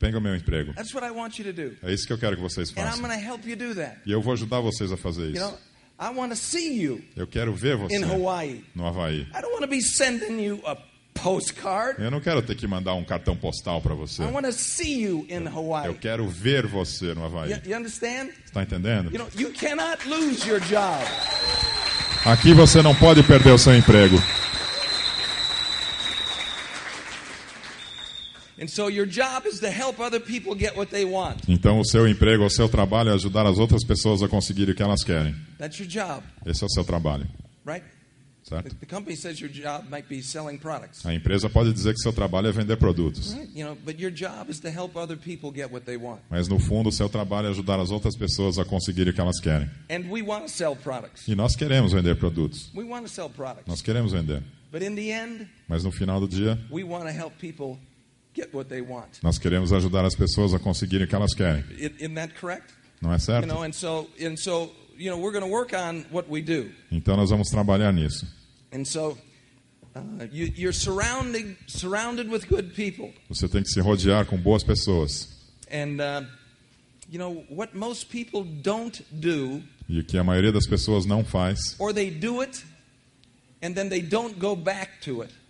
[0.00, 0.74] pega o meu emprego.
[0.74, 1.76] That's what I want you to do.
[1.82, 3.02] É isso que eu quero que vocês And I'm façam.
[3.02, 3.98] going to help you do that.
[4.04, 5.40] E eu vou ajudar vocês a fazer You isso.
[5.40, 5.58] know,
[5.98, 8.64] I want to see you Eu quero ver você in Hawaii.
[8.74, 9.26] no Havaí.
[9.34, 10.76] I don't want to be sending you a
[11.14, 12.02] postcard.
[12.02, 14.22] Eu não quero ter que mandar um cartão postal para você.
[14.22, 15.86] I want to see you in Hawaii.
[15.86, 17.52] Eu quero ver você no Havaí.
[17.52, 18.30] You, you understand?
[18.44, 19.10] Está entendendo?
[19.12, 21.02] You know, you cannot lose your job.
[22.24, 24.16] Aqui você não pode perder o seu emprego.
[24.16, 24.28] And so your job is to help other
[27.04, 28.43] people get what they want.
[31.48, 34.76] Então o seu emprego, o seu trabalho é ajudar as outras pessoas a conseguirem o
[34.76, 35.34] que elas querem.
[35.58, 37.26] That's your job, Esse é o seu trabalho,
[37.66, 37.84] right?
[38.42, 38.76] Certo?
[38.76, 41.04] the company says your job might be selling products.
[41.06, 43.58] A empresa pode dizer que seu trabalho é vender produtos, Right?
[43.58, 46.20] You know, but your job is to help other people get what they want.
[46.28, 49.20] mas no fundo o seu trabalho é ajudar as outras pessoas a conseguirem o que
[49.20, 49.70] elas querem.
[49.90, 51.26] And we want to sell products.
[51.26, 52.70] E nós queremos vender produtos.
[52.74, 53.66] We want to sell products.
[53.66, 57.10] Nós queremos vender, But in the end, mas no final do dia we want to
[57.18, 57.78] help people
[58.34, 59.22] get what they want.
[59.22, 61.64] nós queremos ajudar as pessoas a conseguirem o que elas querem.
[63.00, 63.46] Não é certo?
[63.46, 66.70] know, and so and so, you know, we're going to work on what we do.
[66.90, 68.26] Então nós vamos trabalhar nisso.
[68.72, 69.18] And so
[69.94, 70.00] uh,
[70.32, 73.12] you, you're surrounded surrounded with good people.
[73.28, 75.28] Você tem que se rodear com boas pessoas.
[75.70, 76.26] And uh,
[77.10, 81.22] you know what most people don't do, E o que a maioria das pessoas não
[81.24, 82.64] faz, or they do it,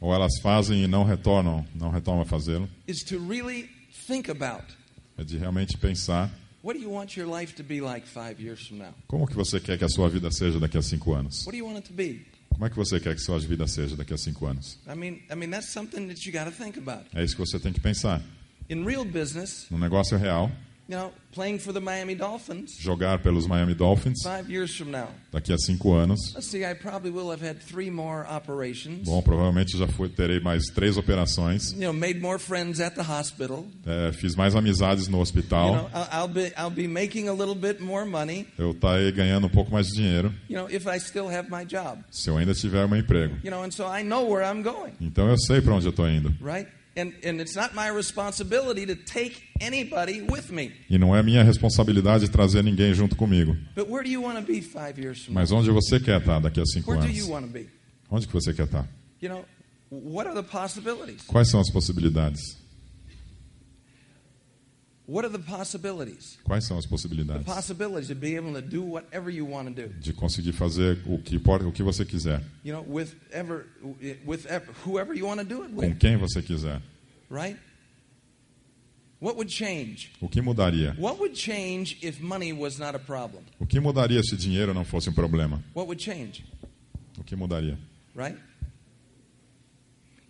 [0.00, 3.68] ou elas fazem e não retornam, não retornam a fazê-lo, is to really
[4.06, 4.64] think about
[5.16, 6.30] é de realmente pensar
[6.62, 8.94] what do you want your life to be like five years from now?
[9.06, 11.44] como que você quer que a sua vida seja daqui a cinco anos.
[11.46, 12.24] What do you want it to be?
[12.50, 14.78] Como é que você quer que sua vida seja daqui a cinco anos?
[14.86, 17.04] I mean, I mean that's something that you got to think about.
[17.12, 18.22] É isso que você tem que pensar.
[18.70, 20.50] In real business, No negócio real,
[20.88, 25.08] you know, playing for the Miami Dolphins jogar pelos Miami Dolphins five years from now.
[25.32, 26.32] daqui a cinco anos.
[26.34, 29.08] Let's see, I probably will have had three more operations.
[29.08, 31.72] Bom, provavelmente já fui, terei mais três operações.
[31.72, 33.66] You know, made more friends at the hospital.
[33.86, 35.90] É, fiz mais amizades no You know, hospital.
[35.94, 38.46] I'll, I'll be I'll be making a little bit more money.
[38.58, 41.64] Eu estarei ganhando um pouco mais de dinheiro You know, if I still have my
[41.64, 42.04] job.
[42.10, 43.36] se eu ainda tiver meu emprego.
[43.42, 45.90] You know, and so I know where I'm going, Então eu sei para onde eu
[45.90, 46.32] estou indo.
[46.40, 46.68] right?
[46.96, 50.72] And and it's not my responsibility to take anybody with me.
[50.88, 53.56] E não é minha responsabilidade trazer ninguém junto comigo.
[53.74, 55.40] But where do you want to be five years from now?
[55.40, 57.18] Mas onde você quer estar daqui a cinco Where do anos?
[57.18, 57.68] you want to be?
[58.08, 58.88] Onde que você quer estar?
[59.20, 59.44] You know,
[59.90, 61.22] what are the possibilities?
[61.26, 62.40] Quais são as possibilidades?
[62.40, 62.62] What are the possibilities?
[65.06, 69.82] Quais são as The possibilidades possibilities of being able to do whatever you want to
[69.86, 69.88] do.
[70.00, 73.66] de conseguir fazer o que importa, o que você quiser, You know, with ever,
[74.26, 76.80] with ever, whoever you want to do it com quem você quiser?
[77.30, 77.58] right?
[79.20, 80.10] What would change?
[80.20, 80.94] O que mudaria?
[80.98, 83.42] What would change if money was not a problem?
[83.58, 85.62] O que mudaria se dinheiro não fosse um problema?
[85.74, 86.44] What would change?
[87.18, 87.78] O que mudaria?
[88.14, 88.38] Right?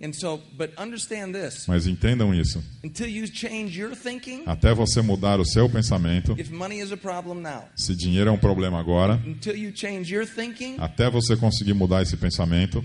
[0.02, 2.62] And so, but understand this Mas entendam isso.
[2.82, 6.96] until you change your thinking, Até você mudar o seu pensamento, if money is a
[6.96, 11.36] problem now, se dinheiro é um problema agora, until you change your thinking, até você
[11.36, 12.84] conseguir mudar esse pensamento,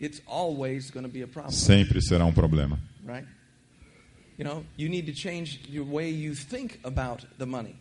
[0.00, 2.78] it's always going to be a problem, sempre será um problema.
[3.06, 3.26] right?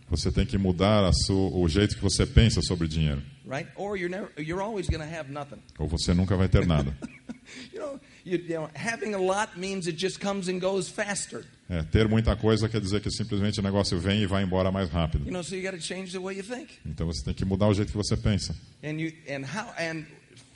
[0.10, 3.22] Você tem que mudar sua, o jeito que você pensa sobre dinheiro.
[3.48, 3.68] right?
[3.76, 5.60] Or you're never, you're always going to have nothing.
[5.78, 6.96] Ou você nunca vai ter nada.
[7.72, 11.46] You know, you, you know, having a lot means it just comes and goes faster.
[11.70, 14.90] É, ter muita coisa quer dizer que simplesmente o negócio vem e vai embora mais
[14.90, 15.26] rápido.
[15.26, 16.74] You know, so you got to change the way you think.
[16.84, 18.56] Então você tem que mudar o jeito que você pensa.
[18.84, 20.06] And you and how and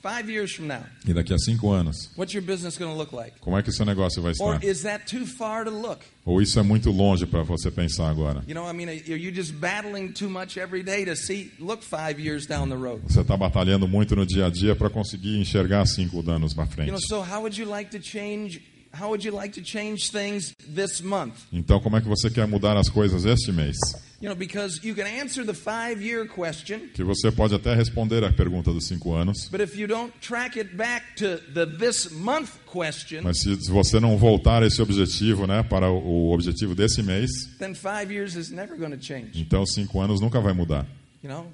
[0.02, 3.12] five years from now, E daqui a cinco anos, what's your business going to look
[3.12, 3.32] like?
[3.40, 4.64] como é que o seu negócio vai Or estar?
[4.66, 6.00] is that too far to look?
[6.24, 8.42] Ou isso é muito longe para você pensar agora?
[8.46, 11.82] You know, I mean, are you just battling too much every day to see look
[11.82, 13.00] five years down the road?
[13.08, 16.70] Você está batalhando muito no dia a dia para conseguir enxergar cinco anos para You
[16.70, 16.90] frente.
[16.90, 18.60] know, so how would you like to change?
[18.92, 21.34] How would you like to change things this month?
[21.52, 23.76] Então, como é que você quer mudar as coisas este mês?
[24.20, 28.30] You know, because you can answer the five-year question, Que você pode até responder a
[28.30, 32.50] pergunta dos cinco anos, but if you don't track it back to the this month
[32.66, 36.00] question, mas se você não voltar esse objetivo, né, para o
[36.30, 39.30] o objetivo desse mês, then five years is never going to change.
[39.40, 40.86] então cinco anos nunca vai mudar.
[41.22, 41.46] You know,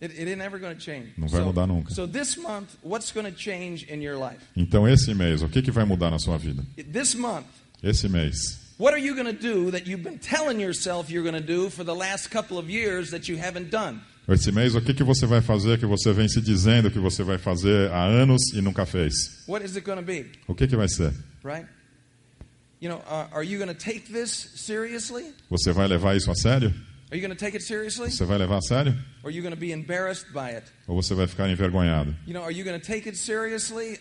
[0.00, 1.12] it, it ain't to change.
[1.16, 1.92] Não vai so, mudar nunca.
[1.94, 4.40] so this month, what's going to change in your life?
[4.56, 6.64] Então, esse mês, o que, que vai mudar na sua vida?
[6.76, 7.46] This month,
[7.82, 11.40] Esse mês, what are you going to do that you've been telling yourself you're going
[11.40, 14.00] to do for the last couple of years that you haven't done?
[14.28, 17.22] esse mês, o que, que você vai fazer que você vem se dizendo que você
[17.22, 19.14] vai fazer há anos e nunca fez?
[19.46, 20.26] What is it going to be?
[20.46, 21.14] O que, que vai ser?
[21.42, 21.66] Right?
[22.80, 25.32] You know, uh, are you going to take this seriously?
[25.50, 26.72] Você vai levar isso a sério?
[27.10, 28.10] Are you going to take it seriously?
[28.10, 28.94] Você vai levar a sério?
[29.22, 30.64] Or are you going to be embarrassed by it?
[30.86, 32.14] Ou você vai ficar envergonhado?
[32.26, 33.98] You know, are you going to take it seriously?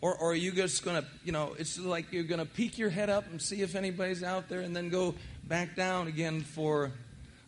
[0.00, 2.78] Or, or are you just going to, you know, it's like you're going to peek
[2.78, 5.14] your head up and see if anybody's out there and then go
[5.46, 6.90] back down again for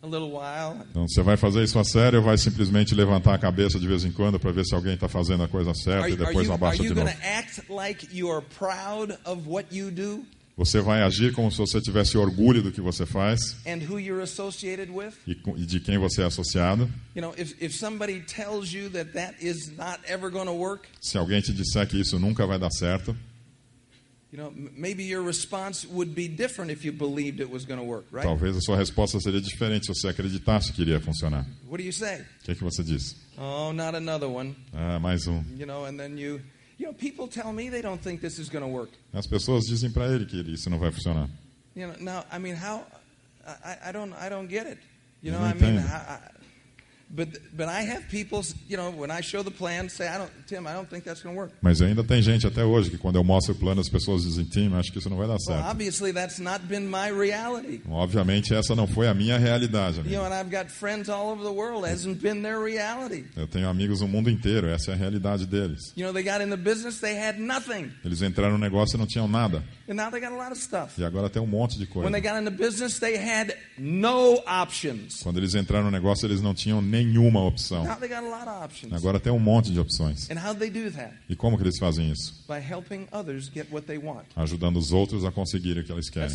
[0.02, 0.76] a little while?
[0.90, 4.04] Então, você vai fazer isso a sério ou vai simplesmente levantar a cabeça de vez
[4.04, 6.46] em quando para ver se alguém está fazendo a coisa certa Are, e are depois
[6.46, 7.16] you, are abaixa you de novo?
[7.22, 10.24] act like you are proud of what you do
[10.64, 14.22] Você vai agir como se você tivesse orgulho do que você faz and who you're
[14.22, 15.12] associated with?
[15.26, 16.88] e e de quem você é associado.
[17.16, 17.74] You know, if, if
[19.02, 19.34] that
[19.76, 20.04] that
[20.56, 23.16] work, Se alguém te disser que isso nunca vai dar certo,
[24.32, 24.52] you know,
[27.84, 28.24] work, right?
[28.24, 31.44] talvez a sua resposta seria diferente se você acreditasse que iria funcionar.
[31.68, 31.76] O
[32.44, 33.16] que, é que você diz?
[33.36, 34.54] Oh, not another one.
[34.72, 35.42] Ah, mais um.
[35.58, 36.40] You know, and then you,
[39.12, 41.28] As pessoas dizem para ele que isso não vai funcionar.
[41.74, 42.84] You know, now, I mean, how?
[43.46, 44.78] I, I don't, I don't get it.
[45.22, 46.41] You know, I mean, entendo.
[51.60, 54.44] Mas ainda tem gente até hoje que quando eu mostro o plano as pessoas dizem,
[54.44, 55.66] Tim, acho que isso não vai dar Well, certo.
[55.66, 57.82] obviously, that's not been my reality.
[57.88, 59.98] Obviamente essa não foi a minha realidade.
[59.98, 60.34] You know, amigo.
[60.34, 61.86] and I've got friends all over the world.
[61.86, 63.24] Hasn't been their reality.
[63.36, 65.92] Eu tenho amigos no mundo inteiro, essa é a realidade deles.
[65.96, 68.98] You know, they got in the business, they had nothing, Eles entraram no negócio e
[68.98, 69.62] não tinham nada.
[69.88, 70.98] and now they got a lot of stuff.
[70.98, 72.08] E agora tem um monte de coisa.
[72.08, 75.22] When they got in the business, they had no options.
[75.22, 77.86] Quando eles entraram no negócio, eles não tinham nenhuma opção.
[78.92, 80.28] Agora tem um monte de opções.
[81.28, 82.44] E como que eles fazem isso?
[82.48, 84.26] By helping others get what they want.
[84.36, 86.30] Ajudando os outros a conseguirem o que eles querem.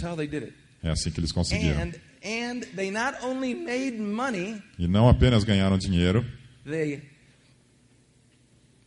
[0.84, 1.82] É assim que eles conseguiram.
[1.82, 1.92] And
[2.24, 6.26] and they not only made money, E não apenas ganharam dinheiro,
[6.66, 7.02] they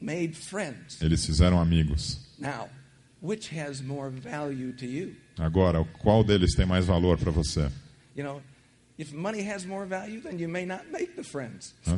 [0.01, 1.01] made friends.
[1.01, 2.19] eles fizeram amigos.
[2.39, 2.69] Now,
[3.23, 5.15] which has more value to you?
[5.39, 7.71] Agora, qual deles tem mais valor para você?
[8.17, 8.43] You know,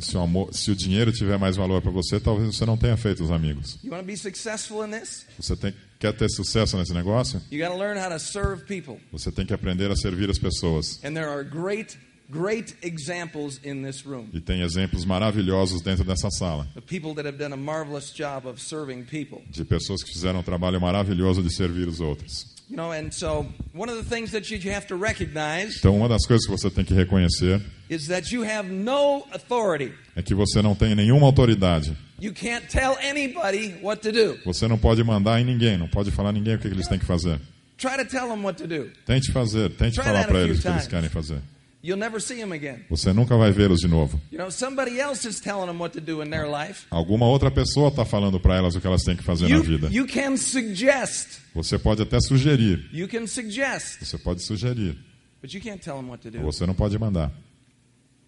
[0.01, 2.95] Se o, amor- se o dinheiro tiver mais valor para você, talvez você não tenha
[2.97, 3.77] feito os amigos.
[3.83, 5.25] You want to be successful in this?
[5.37, 7.41] Você tem, quer ter sucesso nesse negócio?
[7.51, 8.99] You got to learn how to serve people.
[9.11, 10.99] Você tem que aprender a servir as pessoas.
[11.03, 11.97] And there are great,
[12.29, 16.67] great examples in this room E tem exemplos maravilhosos dentro dessa sala.
[19.49, 22.52] De pessoas que fizeram um trabalho maravilhoso de servir os outros.
[22.73, 26.09] You know, and so one of the things that you have to recognize Então, uma
[26.09, 29.93] das coisas que você tem que reconhecer is that you have no authority.
[30.15, 31.95] é que você não tem nenhuma autoridade.
[32.19, 34.39] You can't tell anybody what to do.
[34.43, 36.97] Você não pode mandar em ninguém, não pode falar a ninguém o que eles têm
[36.97, 37.39] que fazer.
[37.77, 38.89] Try to tell them what to do.
[39.05, 41.37] Tente fazer, tente Try falar para eles o que eles querem fazer.
[41.83, 42.85] You'll never see them again.
[42.89, 44.17] Você nunca vai vê-los de novo.
[44.31, 46.85] You know, somebody else is telling them what to do in their life.
[46.89, 49.89] Alguma outra pessoa está falando para elas o que elas têm que fazer na vida.
[49.91, 51.41] you can suggest.
[51.53, 52.89] Você pode até sugerir.
[52.93, 54.97] You can suggest, Você pode sugerir.
[55.41, 56.39] but you can't tell them what to do.
[56.43, 57.29] Você não pode mandar.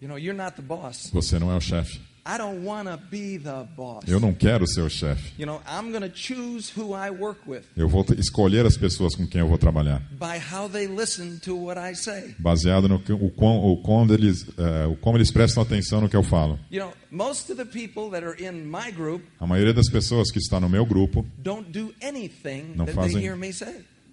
[0.02, 1.08] You know, you're not the boss.
[1.14, 1.98] Você não é o chefe.
[2.28, 4.02] I don't want to be the boss.
[4.08, 5.32] Eu não quero ser o chefe.
[5.38, 9.14] You know, I'm going to choose who I work with Eu vou escolher as pessoas
[9.14, 12.34] com quem eu vou trabalhar, by how they listen to what I say.
[12.38, 14.44] baseado no o, quão, o, quão eles,
[14.90, 16.58] o como eles prestam atenção no que eu falo.
[16.70, 20.32] You know, most of the people that are in my group A maioria das pessoas
[20.32, 23.68] que está no meu grupo don't do anything Não that they fazem- hear me say.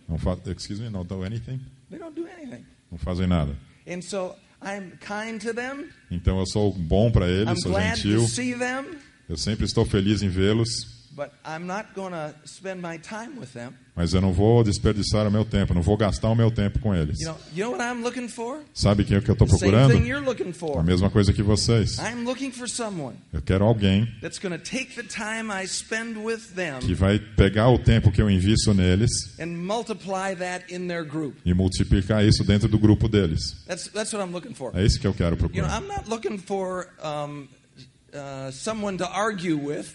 [0.07, 1.59] a Não fa excuse me, não do anything.
[1.89, 2.63] They don't do anything.
[2.91, 3.55] Não fazem nada.
[3.87, 5.89] And so I'm kind to them.
[6.09, 8.21] Então eu sou bom para eles, sou glad gentil.
[8.21, 8.85] to see them,
[9.29, 10.67] Eu sempre estou feliz em vê-los,
[11.15, 13.73] but I'm not going to spend my time with them.
[13.95, 16.95] mas eu não vou desperdiçar o meu tempo, não vou gastar o meu tempo com
[16.95, 17.19] eles.
[17.19, 18.63] You know, you know what I'm looking for?
[18.73, 19.93] Sabe quem é que eu estou Same procurando?
[19.93, 21.99] thing you're looking A mesma coisa que vocês.
[21.99, 26.79] I'm looking for someone Eu quero alguém that's take the time I spend with them
[26.79, 31.35] que vai pegar o tempo que eu invisto neles and multiply that in their group.
[31.45, 33.63] e multiplicar isso dentro do grupo deles.
[33.67, 34.75] That's that's what I'm looking for.
[34.75, 35.81] É isso que eu quero You know, procurar.
[35.81, 37.47] I'm not looking for um,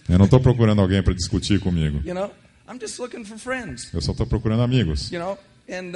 [0.08, 2.00] Eu não estou procurando alguém para discutir comigo.
[2.04, 2.30] You know,
[2.68, 3.92] I'm just looking for friends.
[3.94, 5.10] Eu só estou procurando amigos.
[5.10, 5.38] You know,
[5.68, 5.92] and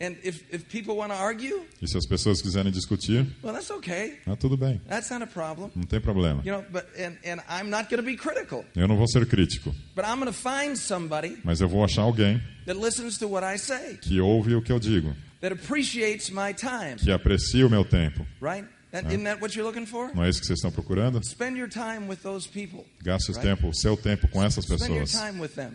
[0.00, 3.70] and if if people want to argue, E se as pessoas quiserem discutir, well, that's
[3.70, 4.18] okay.
[4.26, 5.70] ah, tudo bem, That's not a problem.
[5.76, 6.42] não tem problema.
[6.44, 9.24] You know, but and and I'm not going to be critical, Eu não vou ser
[9.26, 13.28] crítico, but I'm going to find somebody mas eu vou achar alguém that listens to
[13.28, 16.96] what I say, que ouve o que eu digo, that appreciates my time.
[16.98, 18.26] que aprecia o meu tempo.
[18.40, 18.66] Right?
[18.92, 20.14] That, Isn't that what you're looking for?
[20.14, 21.18] Não é isso que vocês estão procurando?
[21.24, 22.84] Spend your time with those people.
[23.02, 23.46] Gaste o Right.
[23.48, 25.12] tempo, o seu tempo com essas Spend your pessoas.
[25.12, 25.72] time with them.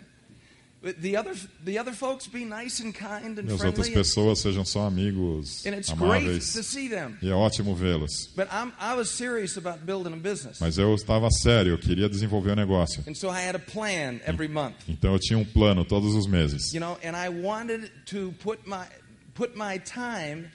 [0.80, 4.38] But The other, the other folks be nice and kind and E as outras pessoas
[4.38, 6.44] sejam só amigos and it's great to amáveis.
[6.64, 7.16] see them.
[7.20, 8.28] E é ótimo vê-los.
[8.36, 12.08] But I'm, I was serious about building a business, Mas eu estava sério, eu queria
[12.08, 13.02] desenvolver o negócio.
[13.08, 14.76] and so I had a plan every month.
[14.88, 16.72] Então eu tinha um plano todos os meses.
[16.72, 18.86] You know, and I wanted to put my
[19.34, 20.48] put my time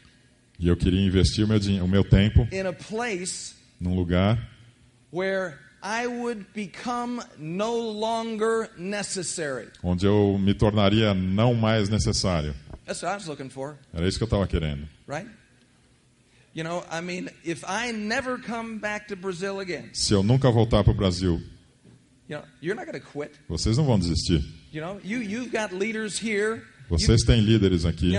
[0.64, 4.40] E eu queria investir o meu, o meu tempo in a place num lugar
[5.12, 9.68] where I would become no longer necessary.
[9.84, 12.56] onde eu me tornaria não mais necessário.
[12.86, 14.88] That's what I was looking for, Era isso que eu estava querendo.
[15.06, 15.30] right?
[16.56, 20.50] You know, I mean, if I never come back to Brazil again, Se eu nunca
[20.50, 21.42] voltar para o Brasil,
[22.30, 23.32] you know, you're not quit.
[23.50, 24.42] vocês não vão desistir.
[24.72, 26.64] You know, you you've got leaders here.
[27.00, 28.14] Vocês têm líderes aqui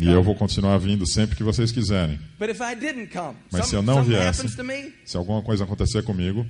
[0.00, 2.18] e eu vou continuar vindo sempre que vocês quiserem.
[2.38, 4.46] But if I didn't come, Mas se eu não viesse-.
[5.04, 6.46] Se alguma coisa acontecer comigo,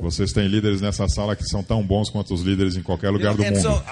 [0.00, 3.34] vocês têm líderes nessa sala que são tão bons quanto os líderes em qualquer lugar
[3.34, 3.84] do mundo.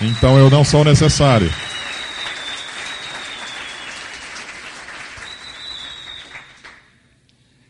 [0.00, 1.50] Então eu não sou necessário.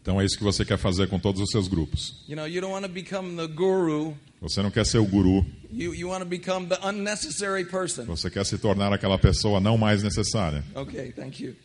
[0.00, 2.24] Então é isso que você quer fazer com todos os seus grupos.
[2.28, 4.16] You know, you don't want to become the guru.
[4.40, 8.04] Você não quer ser o guru, You, you want to become the unnecessary person.
[8.04, 10.62] você quer se tornar aquela pessoa não mais necessária.
[10.74, 11.56] Okay, thank you.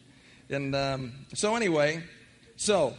[0.49, 2.03] And um, so, anyway,
[2.57, 2.93] so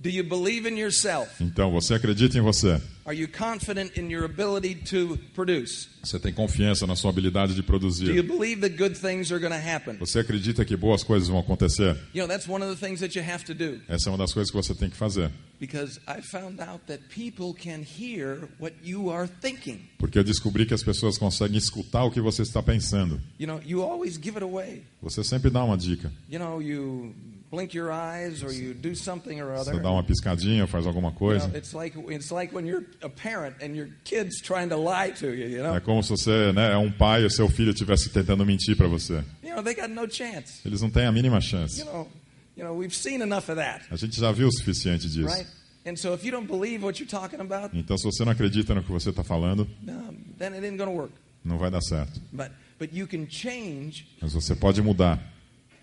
[0.00, 1.28] do you believe in yourself?
[1.42, 2.80] Então você acredita em você.
[3.04, 5.88] Are you confident in your ability to produce?
[6.04, 8.22] Você tem confiança na sua habilidade de Do you produzir.
[8.22, 9.96] believe that good things are going to happen?
[9.98, 11.96] Você acredita que boas coisas vão acontecer?
[12.14, 14.18] You know, that's one of the things that you have to do Essa é uma
[14.18, 15.30] das coisas que você tem que fazer.
[15.58, 19.80] because I found out that people can hear what you are thinking.
[19.98, 23.20] Porque eu descobri que as pessoas conseguem escutar o que você está pensando.
[23.38, 24.82] You know, you always give it away.
[25.00, 26.12] Você sempre dá uma dica.
[26.30, 27.14] You know, you
[27.52, 29.82] blink your eyes or you do something or Você other.
[29.82, 31.50] dá uma piscadinha, faz alguma coisa.
[31.56, 35.26] it's like it's like when you're a parent and your kid's trying to lie to
[35.28, 35.48] you.
[35.48, 38.44] You know, É como se você né, é um pai e seu filho estivesse tentando
[38.46, 39.22] mentir para você.
[39.42, 40.60] you know they got no chance.
[40.64, 41.78] Eles não têm a mínima chance.
[41.78, 42.08] You know,
[42.56, 45.28] you know we've seen enough of that, A gente já viu o suficiente disso.
[45.28, 45.46] right?
[45.84, 48.72] And so if you don't believe what you're talking about, Então, se você não acredita
[48.74, 51.12] no que você está falando, um, then it ain't going to work.
[51.44, 52.20] não vai dar certo.
[52.32, 55.20] But but you can change Mas você pode mudar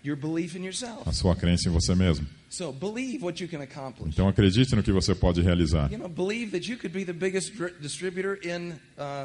[0.04, 1.06] your belief in yourself.
[1.08, 2.26] a sua crença em você mesmo.
[2.48, 4.12] So believe what you can accomplish.
[4.12, 5.88] Então, acredite no que você pode realizar.
[5.92, 8.74] You know, believe that you could be the biggest dri- distributor in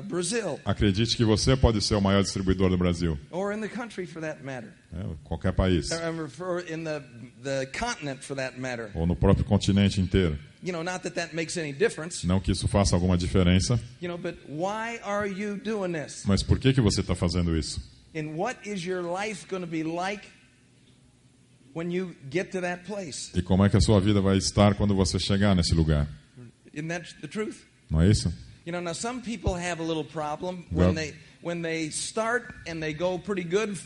[0.07, 3.17] Brazil Acredite que você pode ser o maior distribuidor do Brasil.
[3.31, 5.89] or in the country for that matter, É, qualquer país.
[5.91, 7.01] or for in the
[7.43, 8.91] the continent for that matter.
[8.93, 10.37] Ou no próprio continente inteiro.
[10.61, 12.27] You know, not that that makes any difference.
[12.27, 13.79] Não que isso faça alguma diferença.
[14.01, 16.23] You know, but why are you doing this?
[16.27, 17.81] Mas por que, que você está fazendo isso?
[18.15, 21.64] And what is your life going to be like when you get to that place?
[23.33, 26.07] E como é que a sua vida vai estar quando você chegar nesse lugar?
[26.73, 27.57] Isn't that the truth?
[27.89, 28.33] Não é isso?
[28.65, 32.79] You know, now some people have a little problem when they when they start and
[32.81, 33.77] they go pretty good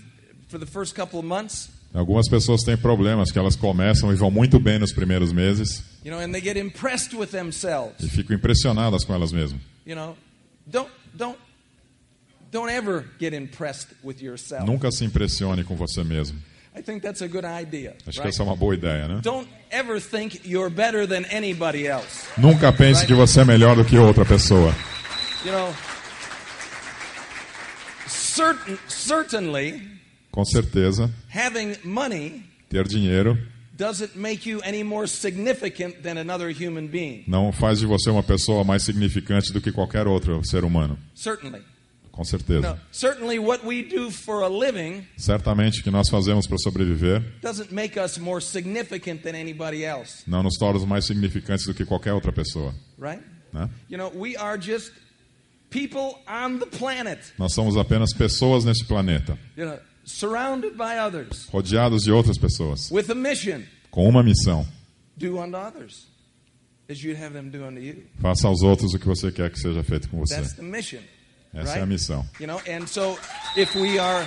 [0.47, 1.69] for the first couple of months.
[1.93, 6.11] Algumas pessoas têm problemas que elas começam e vão muito bem nos primeiros meses You
[6.11, 7.99] know, and they get impressed with themselves.
[7.99, 9.59] e ficam impressionadas com elas mesmas.
[9.85, 10.15] You know,
[10.65, 11.37] don't don't
[12.51, 14.65] don't ever get impressed with yourself.
[14.65, 16.39] Nunca se impressione com você mesmo.
[16.75, 17.95] I think that's a good idea.
[18.07, 18.29] Acho que right?
[18.29, 19.19] essa é uma boa ideia, né?
[19.21, 22.27] Don't ever think you're better than anybody else.
[22.37, 24.73] Nunca pense que você é melhor do que outra pessoa.
[25.43, 25.73] You know,
[28.07, 29.81] certain, certainly
[30.31, 33.37] Com certeza, having money ter dinheiro
[33.75, 37.23] doesn't make you any more significant than another human being.
[37.27, 40.99] Não faz de você uma pessoa mais significante do que qualquer outro ser humano.
[41.15, 41.61] Certainly.
[42.19, 42.73] Com certeza.
[42.73, 47.23] No, certainly what we do for a living Certamente o que nós fazemos para sobreviver
[47.41, 51.85] doesn't make us more significant than anybody else, não nos torna mais significantes do que
[51.85, 52.75] qualquer outra pessoa.
[52.97, 53.23] right?
[53.53, 53.69] Né?
[53.89, 54.91] You know, we are just
[55.69, 61.47] people on the planet, Nós somos apenas pessoas neste planeta, you know, surrounded by others
[61.49, 63.61] rodeados de outras pessoas, with a mission.
[63.89, 64.67] com uma missão.
[65.15, 66.05] Do unto others
[66.89, 68.03] as you'd have them do unto you.
[68.21, 70.35] Faça aos outros o que você quer que seja feito com você.
[70.35, 70.99] That's the mission.
[71.53, 71.79] Essa right?
[71.79, 72.25] é a missão.
[72.39, 73.17] You know, and so
[73.55, 74.25] if we are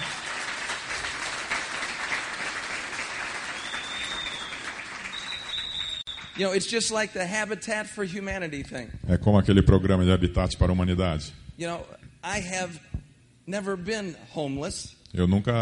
[6.36, 8.90] You know, it's just like the Habitat for Humanity thing.
[9.06, 11.32] É como aquele programa de Habitat para a Humanidade.
[11.58, 11.86] You know,
[12.24, 12.80] I have
[13.46, 14.96] never been homeless.
[15.12, 15.52] Eu nunca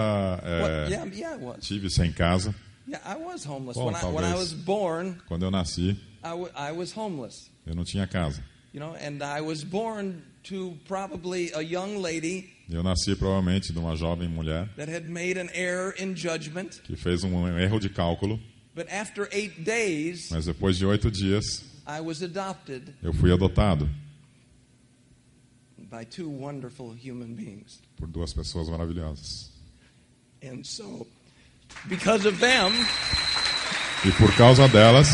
[0.45, 1.67] é, yeah, yeah, I was.
[1.67, 2.55] tive sem casa.
[2.87, 3.77] Yeah, I was homeless.
[3.77, 7.51] Bom, when, I, when I was born, Quando eu nasci, I, I was homeless.
[7.67, 8.41] eu não tinha casa.
[8.73, 13.79] You know, and I was born to probably a young lady Eu nasci provavelmente de
[13.79, 16.81] uma jovem mulher that had made an error in judgment.
[16.85, 18.39] que fez um erro de cálculo,
[18.75, 23.89] But after eight days, mas depois de oito dias I was adopted eu fui adotado
[25.91, 27.81] by two wonderful human beings.
[27.97, 29.51] por duas pessoas maravilhosas.
[30.43, 31.07] And so,
[31.89, 32.73] because of them,
[34.07, 35.09] E por causa delas,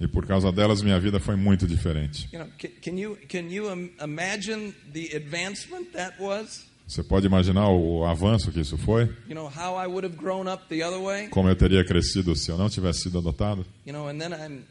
[0.00, 2.28] e por causa delas minha vida foi muito diferente.
[2.32, 6.66] You know, can, can you can you im- imagine the advancement that was?
[6.86, 9.02] Você pode imaginar o avanço que isso foi?
[9.28, 11.28] You know how I would have grown up the other way.
[11.28, 13.66] Como eu teria crescido se eu não tivesse sido adotado?
[13.86, 14.62] You know, and then I'm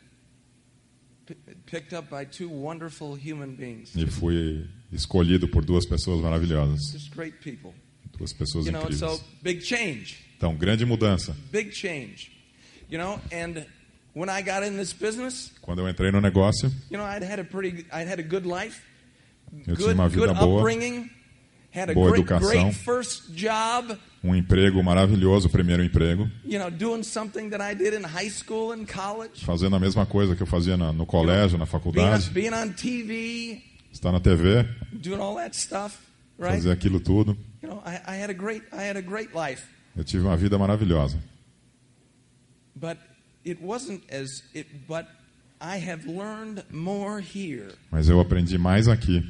[1.28, 1.36] p-
[1.68, 7.14] picked up by two wonderful human beings, E fui escolhido por duas pessoas maravilhosas, just
[7.14, 7.72] great people.
[8.18, 9.22] duas pessoas incríveis.
[10.38, 11.36] Então, grande mudança.
[11.52, 12.32] big change.
[12.90, 13.66] You know, and
[14.14, 17.40] when I got in this business, Quando eu entrei no negócio, you know, I'd had
[17.40, 18.82] a pretty, I'd had a good life,
[19.68, 21.10] eu tinha good, uma good vida boa, upbringing,
[21.74, 22.48] had a boa great, educação.
[22.50, 23.98] great first job.
[24.24, 28.30] um emprego maravilhoso, o primeiro emprego, You know, doing something that I did in high
[28.30, 31.72] school and college, fazendo a mesma coisa que eu fazia na- no colégio, na being
[31.72, 33.62] faculdade, being on TV,
[33.92, 35.98] estar na TV, doing all that stuff,
[36.40, 36.56] right?
[36.56, 37.38] fazer aquilo tudo.
[37.62, 39.64] You know, I, I had a great, I had a great life,
[39.98, 41.18] Eu tive uma vida maravilhosa.
[42.76, 42.98] but
[43.44, 44.68] it wasn't as it.
[44.88, 45.08] But
[45.60, 49.24] I have learned more here Mas eu aprendi mais aqui,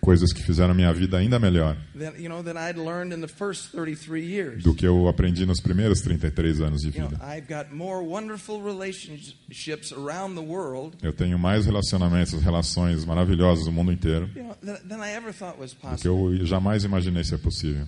[0.00, 3.28] coisas que fizeram minha vida ainda melhor than you know than I'd learned in the
[3.32, 4.62] first 33 years.
[4.62, 7.20] do que eu aprendi nos primeiros 33 anos de vida.
[7.22, 13.72] I've got more wonderful relationships around the world, Eu tenho mais relacionamentos, relações maravilhosas no
[13.72, 17.24] mundo inteiro you know, than, than I ever thought was do que eu jamais imaginei
[17.24, 17.86] ser possível.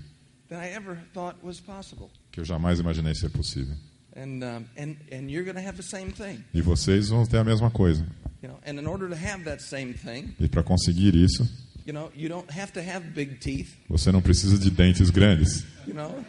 [0.48, 2.10] Than I ever thought was possible.
[2.30, 3.74] Que eu jamais imaginei ser possível.
[4.14, 7.38] And um, and and you're going to have the same thing, E vocês vão ter
[7.38, 8.04] a mesma coisa.
[8.42, 8.58] you know.
[8.66, 11.48] And in order to have that same thing, E para conseguir isso,
[11.86, 15.64] you know, you don't have to have big teeth, você não precisa de dentes grandes.
[15.86, 16.24] you know.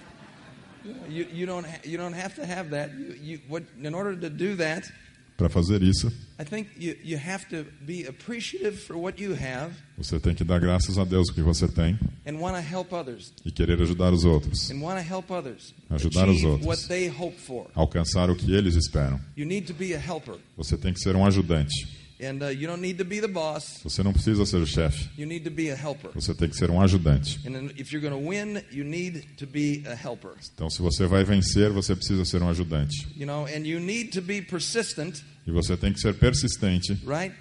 [1.10, 2.92] You, you don't you don't have to have that.
[2.94, 4.84] You, you what in order to do that,
[5.36, 6.08] Para fazer isso,
[6.40, 10.44] I think you you have to be appreciative for what you have você tem que
[10.44, 13.82] dar graças a Deus o que você tem and want to help others e querer
[13.82, 14.70] ajudar os outros,
[15.90, 16.66] Ajudar os outros.
[17.74, 19.20] alcançar o que eles esperam.
[20.56, 22.03] Você tem que ser um ajudante.
[22.22, 23.80] And uh, you don't need to be the boss.
[23.84, 25.10] Você não precisa ser o chefe.
[25.18, 26.12] You need to be a helper.
[26.14, 27.40] Você tem que ser um ajudante.
[27.46, 30.32] And then if you're going to win, you need to be a helper.
[30.54, 33.08] Então, se você vai vencer, você precisa ser um ajudante.
[33.16, 36.94] You know, and you need to be persistent, E você tem que ser persistente.
[37.06, 37.36] right?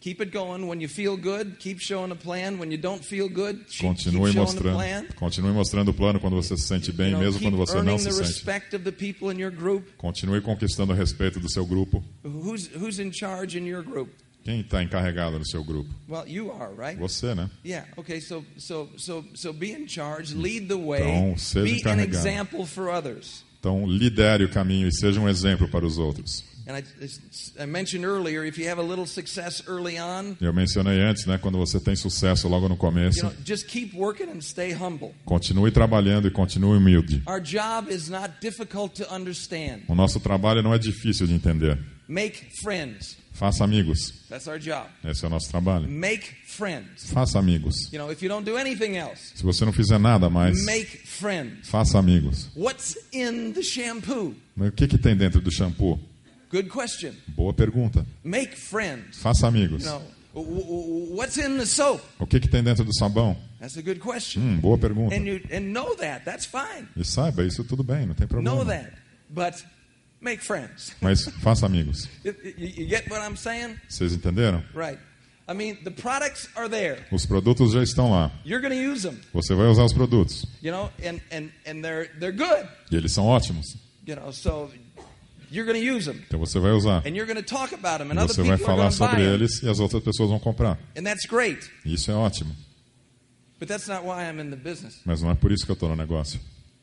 [0.00, 1.58] Keep it going when you feel good.
[1.58, 3.66] Keep showing a plan when you don't feel good.
[3.68, 5.06] Keep, keep Continue showing the mostrando, plan.
[5.14, 7.82] continue mostrando o plano quando você se sente bem, You know, mesmo keep quando você
[7.82, 8.42] não se sente.
[9.98, 12.02] Continue conquistando o respeito do seu grupo.
[12.24, 14.08] Who's who's in charge in your group?
[14.42, 15.90] Quem está encarregado no seu grupo?
[16.08, 16.98] Well, you are, right?
[16.98, 17.50] Você, né?
[17.62, 17.86] Yeah.
[17.96, 18.20] Okay.
[18.20, 20.34] So so so so be in charge.
[20.34, 21.02] Lead the way.
[21.02, 22.16] Então, seja Be an encarregado.
[22.16, 23.44] example for others.
[23.58, 26.42] Então, lidere o caminho e seja um exemplo para os outros.
[26.66, 26.82] And I,
[27.62, 31.38] I mentioned earlier, if you have a little success early on, Eu mencionei antes, né?
[31.38, 35.14] Quando você tem sucesso logo no começo, know, just keep working and stay humble.
[35.24, 37.22] continue trabalhando e continue humilde.
[37.26, 39.82] Our job is not difficult to understand.
[39.88, 41.78] O nosso trabalho não é difícil de entender.
[42.06, 43.16] Make friends.
[43.32, 44.12] Faça amigos.
[44.28, 44.86] That's our job.
[45.04, 45.88] Esse é o nosso trabalho.
[45.88, 47.08] Make friends.
[47.10, 47.90] Faça amigos.
[47.92, 50.98] You know, if you don't do anything else, Se você não fizer nada mais, make
[51.06, 51.68] friends.
[51.68, 52.50] faça amigos.
[52.54, 54.34] What's in the shampoo?
[54.54, 55.98] Mas o que, que tem dentro do shampoo?
[56.50, 57.14] Good question.
[57.28, 58.04] Boa pergunta.
[58.24, 59.18] Make friends.
[59.18, 59.84] Faça amigos.
[60.34, 62.02] What's in the soap?
[62.18, 63.36] O que, que tem dentro do sabão?
[63.60, 64.40] That's a good question.
[64.42, 65.14] Hum, boa pergunta.
[65.14, 66.24] And you and know that.
[66.24, 66.88] That's fine.
[66.96, 68.56] E saiba, isso tudo bem, não tem problema.
[68.56, 68.92] Know that.
[69.28, 69.62] But
[70.20, 70.94] make friends.
[71.02, 72.08] Mas faça amigos.
[72.24, 73.76] You, get what I'm saying?
[73.88, 74.62] Vocês entenderam?
[74.74, 74.98] Right.
[75.48, 77.04] I mean, the products are there.
[77.10, 78.30] Os produtos já estão lá.
[78.44, 80.46] You're going to use them, Você vai usar os produtos.
[80.62, 83.76] you know, and and and they're they're good, E eles são ótimos.
[84.06, 84.32] you know.
[84.32, 84.70] So
[85.50, 87.02] Então você vai usar.
[87.06, 88.92] and you're going to talk about them, E and other você people vai falar going
[88.92, 90.78] to buy sobre them, eles e as outras pessoas vão comprar.
[90.96, 91.68] and that's great.
[91.84, 92.54] Isso é ótimo.
[93.58, 95.00] But that's not why I'm in the business.
[95.04, 96.40] Mas não é por isso que eu estou no negócio.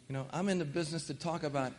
[0.09, 1.73] You know, I'm in the business to talk about,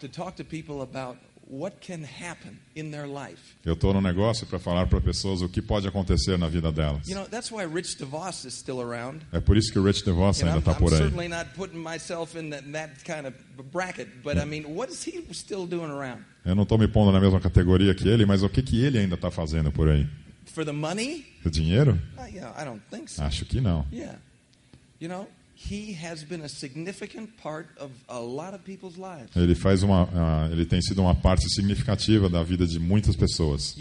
[0.00, 1.18] to talk to people about
[1.48, 3.56] what can happen in their life.
[3.64, 7.06] Eu estou no negócio para falar para pessoas o que pode acontecer na vida delas.
[7.06, 9.22] You know, that's why Rich DeVos is still around.
[9.32, 10.98] É por isso que o Rich DeVos ainda está por aí.
[10.98, 13.34] certainly not putting myself in that, that kind of
[13.72, 16.24] bracket, but I mean, what is he still doing around?
[16.44, 18.98] Eu não estou me pondo na mesma categoria que ele, mas o que, que ele
[18.98, 20.06] ainda está fazendo por aí?
[20.46, 21.24] For the money?
[21.44, 21.98] O dinheiro?
[22.18, 23.22] Uh, know, I don't think so.
[23.22, 23.86] Acho que não.
[23.90, 24.18] Yeah.
[25.00, 25.26] You know,
[25.56, 29.34] he has been a significant part of a lot of people's lives.
[29.36, 33.74] Ele faz uma, ah, ele tem sido uma parte significativa da vida de muitas pessoas.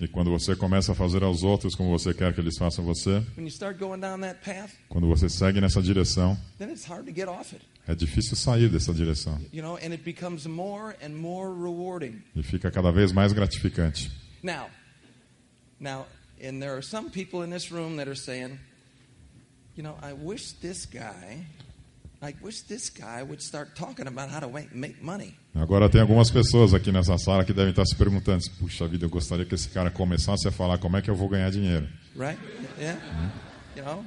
[0.00, 3.22] E quando você começa a fazer aos outros como você quer que eles façam você,
[3.36, 7.06] when you start going down that path, quando você segue nessa direção, then it's hard
[7.06, 7.64] to get off it.
[7.86, 9.38] é difícil sair dessa direção.
[9.52, 12.22] You know, and it becomes more and more rewarding.
[12.34, 14.10] E fica cada vez mais gratificante.
[14.42, 14.68] Now,
[15.80, 16.06] now,
[16.44, 18.58] and there are some people in this room that are saying,
[19.76, 21.46] you know, I wish this guy,
[22.22, 25.34] I wish this guy would start talking about how to make, money.
[25.54, 29.10] Agora tem algumas pessoas aqui nessa sala que devem estar se perguntando: puxa vida, eu
[29.10, 31.88] gostaria que esse cara começasse a falar como é que eu vou ganhar dinheiro.
[32.16, 32.38] Right?
[32.78, 33.00] Yeah.
[33.76, 34.04] You know?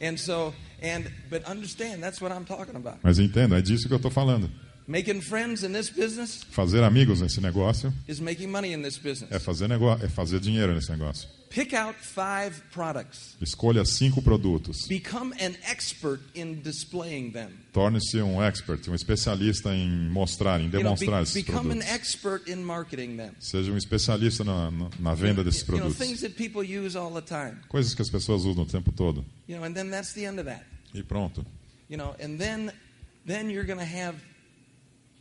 [0.00, 0.52] And so,
[0.82, 2.98] and, but understand, that's what I'm talking about.
[3.02, 4.50] Mas entenda, é disso que eu estou falando.
[4.86, 9.02] Making friends in this business Fazer amigos nesse negócio is making money in this é
[9.02, 9.42] business.
[9.42, 11.28] fazer, negócio, é fazer dinheiro nesse negócio.
[11.50, 13.36] Pick out five products.
[13.40, 14.86] Escolha cinco produtos.
[14.88, 17.50] Become an expert in displaying them.
[17.74, 21.78] Torne-se um expert, um especialista em mostrar, em You know, be- demonstrar esses become an
[21.80, 21.94] produtos.
[21.94, 23.32] expert in marketing them.
[23.38, 25.98] Seja um especialista na, na- venda desses You know, produtos.
[25.98, 27.58] things that people use all the time.
[27.68, 29.22] Coisas que as pessoas usam o tempo todo.
[29.46, 30.64] You know, and then that's the end of that.
[30.94, 31.44] E pronto.
[31.90, 32.72] You know, and then
[33.26, 34.14] then you're going to have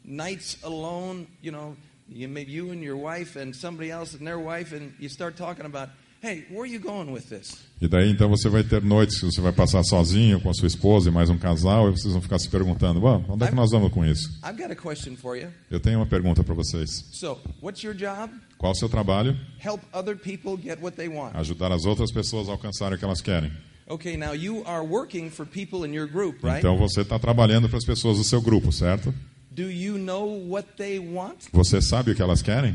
[0.05, 1.75] nights alone, you know,
[2.09, 5.37] you maybe you and your wife and somebody else and their wife and you start
[5.37, 5.89] talking about,
[6.21, 9.25] "Hey, where are you going with this?" E daí então você vai ter noites que
[9.25, 12.21] você vai passar sozinho com a sua esposa e mais um casal e vocês vão
[12.21, 14.29] ficar se perguntando: Bom, onde é que nós vamos com isso?
[14.43, 15.49] I've got a question for you.
[15.69, 17.05] Eu tenho uma pergunta para vocês.
[17.11, 18.33] So, what's your job?
[18.57, 19.35] Qual o seu trabalho?
[19.63, 21.35] Help other people get what they want.
[21.35, 23.51] Ajudar as outras pessoas a alcançarem o que elas querem.
[23.87, 26.59] Okay, now you are working for people in your group, right?
[26.59, 29.13] Então você está trabalhando para as pessoas do seu grupo, certo?
[29.53, 31.49] Do you know what they want?
[31.51, 32.73] Você sabe o que elas querem?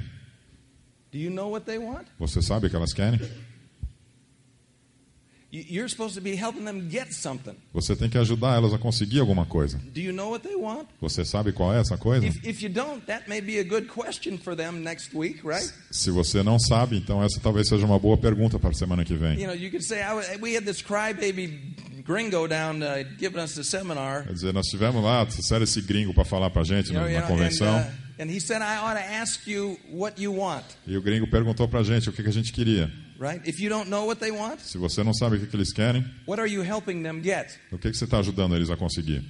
[1.11, 2.07] Do you know what they want?
[2.19, 3.19] Você sabe o que elas querem?
[5.53, 7.55] You- You're supposed to be helping them get something.
[7.73, 9.79] Você tem que ajudar elas a conseguir alguma coisa.
[9.95, 10.87] Do you know what they want?
[11.01, 12.27] Você sabe qual é essa coisa?
[12.27, 15.67] If, if you don't, that may be a good question for them next week, right?
[15.91, 19.15] Se você não sabe, então essa talvez seja uma boa pergunta para a semana que
[19.15, 19.39] vem.
[19.41, 23.55] You know, you could say, I, we had this crybaby gringo down uh, giving us
[23.55, 24.25] the seminar.
[24.25, 27.03] Quer dizer, nós tivemos lá, trouxeram esse gringo para falar para a gente You know,
[27.05, 27.77] na, you na and, convenção.
[27.79, 31.27] uh, and he said, I ought to ask you what you want, E o gringo
[31.29, 32.91] perguntou para a gente o que, que a gente queria.
[33.19, 33.41] right?
[33.49, 35.73] If you don't know what they want, Se você não sabe o que, que eles
[35.73, 37.51] querem, what are you helping them get?
[37.73, 39.23] o que, que você está ajudando eles a conseguir?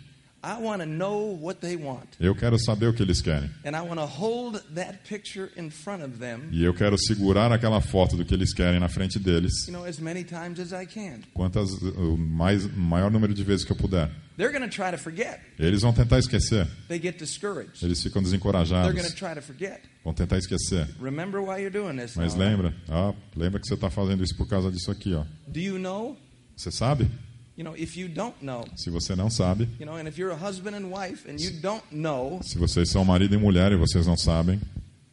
[0.43, 2.07] I want to know what they want.
[2.21, 3.51] Eu quero saber o que eles querem.
[3.65, 7.51] And I want to hold that picture in front of them, E eu quero segurar
[7.51, 10.71] aquela foto do que eles querem na frente deles, you know, as many times as
[10.73, 11.21] I can.
[11.35, 14.09] quantas o mais maior número de vezes que eu puder.
[14.37, 15.41] They're going to try to forget.
[15.59, 16.69] Eles vão tentar esquecer.
[16.89, 17.83] They get discouraged.
[17.83, 19.15] Eles ficam They're going to desencorajados.
[19.15, 19.81] try to forget.
[20.05, 20.87] Vão tentar esquecer.
[21.01, 22.15] Remember why you're doing this.
[22.15, 25.25] Mas lembra, ah, lembra que você está fazendo isso por causa disso aqui, ó.
[25.49, 26.17] Do you know?
[26.55, 27.09] Você sabe?
[27.57, 30.31] You know, if you don't know, Se você não sabe, you know, and if you're
[30.35, 33.77] a husband and wife and you don't know, se vocês são marido e mulher e
[33.77, 34.61] vocês não sabem,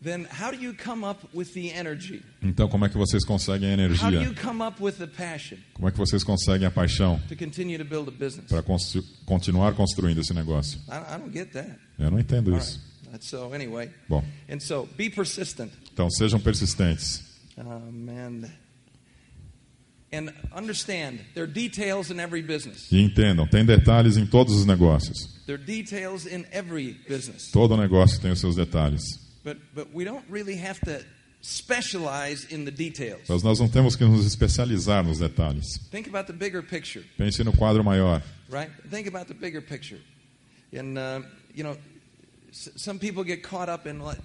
[0.04, 2.22] then how do you come up with the energy?
[2.42, 4.44] então como é que vocês conseguem a How do you energia?
[4.44, 7.86] come up with the passion Como é que vocês conseguem a paixão to continue to
[7.86, 8.48] build a business?
[8.50, 8.62] para
[9.26, 10.82] continuar construindo esse negócio?
[10.90, 11.80] I, I don't get that.
[11.98, 12.78] Eu não entendo isso.
[12.78, 13.10] right.
[13.14, 13.90] That's so anyway.
[14.10, 15.72] Bom, And so be persistent.
[15.94, 17.22] então sejam persistentes.
[17.58, 20.03] Um, and, and understand there are details in every business.
[22.92, 25.28] E entendam, tem detalhes em todos os negócios.
[25.46, 27.52] There are details in every business.
[27.52, 29.20] Todo negócio tem os seus detalhes.
[29.44, 31.04] But, but we don't really have to
[31.42, 33.28] specialize in the details.
[33.28, 35.78] Mas nós não temos que nos especializar nos detalhes.
[35.92, 38.22] Think about the bigger picture, Pense no quadro maior.
[38.50, 38.72] right?
[38.90, 40.00] Think about the bigger picture.
[40.72, 41.22] And, uh,
[41.54, 41.76] you know,
[42.52, 44.20] some people get caught up in, what-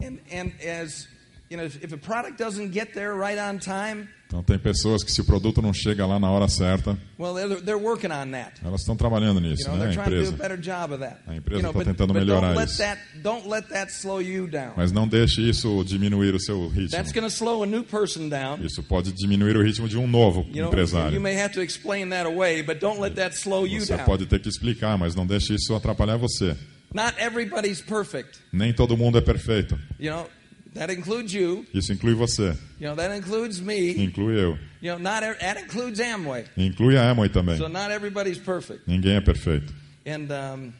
[0.00, 1.08] and, and as,
[1.50, 5.02] you know, if, if a product doesn't get there right on time, Então tem pessoas
[5.02, 8.30] que se o produto não chega lá na hora certa, well, they're, they're working on
[8.30, 8.52] that.
[8.64, 9.88] elas estão trabalhando You nisso, know, né?
[9.88, 10.30] A empresa.
[10.36, 11.16] better job of that.
[11.26, 12.78] A empresa you tá but, tentando but melhorar let isso.
[12.78, 14.74] that don't let that slow you down.
[14.76, 16.90] Mas não deixe isso diminuir o seu ritmo.
[16.90, 18.64] That's going to slow a new person down.
[18.64, 21.12] Isso pode diminuir o ritmo de um novo You empresário.
[21.12, 24.26] you may have to explain that away, but don't let that slow you Você pode
[24.26, 26.56] ter que explicar, mas não deixe isso atrapalhar você.
[26.94, 28.38] Not everybody's perfect.
[28.52, 29.76] Nem todo mundo é perfeito.
[29.98, 30.26] You know,
[30.74, 31.64] that includes you.
[31.74, 33.94] Isso inclui você, You know, that includes me.
[34.04, 36.44] inclui eu, You know, not that includes Amway.
[36.56, 37.56] inclui a Amway também.
[37.58, 38.86] So not everybody's perfect.
[38.88, 39.72] Ninguém é perfeito.
[40.06, 40.72] And um,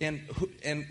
[0.00, 0.20] and
[0.64, 0.84] and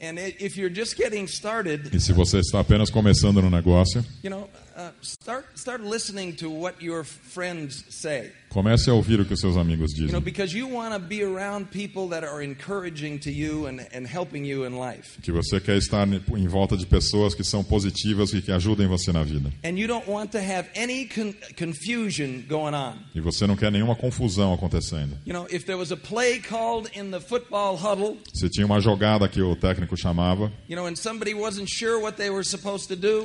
[0.00, 4.30] and if you're just getting started, E se você está apenas começando no negócio, you
[4.30, 8.32] know, uh, start start listening to what your friends say.
[8.50, 10.20] Comece a ouvir o que os seus amigos dizem.
[10.20, 14.44] because you want to be around people that are encouraging to you and, and helping
[14.44, 15.18] you in life.
[15.22, 19.12] Que você quer estar em volta de pessoas que são positivas e que ajudem você
[19.12, 19.50] na vida.
[19.64, 22.94] And you don't want to have any con- confusion going on.
[23.14, 25.16] E você não quer nenhuma confusão acontecendo.
[25.24, 28.80] You know, if there was a play called in the football huddle, Se tinha uma
[28.80, 30.52] jogada que o técnico chamava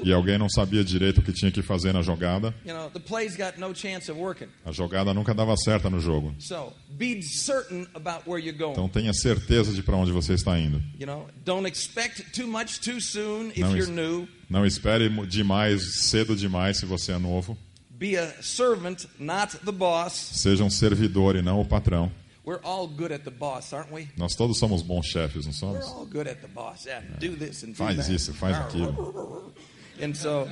[0.04, 3.00] e alguém não sabia direito o que tinha que fazer na jogada, you know, the
[3.00, 4.48] play's got no chance of working.
[4.66, 6.36] a jogada nunca dava certa no jogo.
[6.40, 8.74] So be certain about where you're going.
[8.74, 10.80] Então tenha certeza de para onde você está indo.
[11.00, 14.28] You know, don't expect too much too soon if Não you're es- new.
[14.50, 17.58] Não espere demais, cedo demais se você é novo.
[17.90, 20.14] Be a servant, not the boss.
[20.34, 22.12] Seja um servidor e não o patrão.
[22.46, 24.08] We're all good at the boss, aren't we?
[24.16, 25.98] Nós todos somos bons chefes, não We're somos?
[25.98, 26.86] all good at the boss.
[26.86, 28.14] Yeah, do this and do Faz that.
[28.14, 29.52] isso, faz aquilo.
[30.00, 30.48] And so,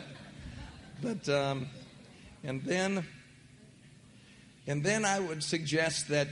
[1.02, 1.68] but um,
[2.44, 3.06] and then,
[4.68, 6.30] and then I would suggest that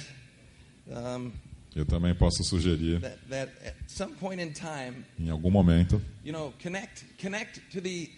[0.90, 1.32] um,
[1.76, 6.34] Eu também posso sugerir, that that at some point in time, em algum momento, you
[6.34, 8.10] know, connect connect to the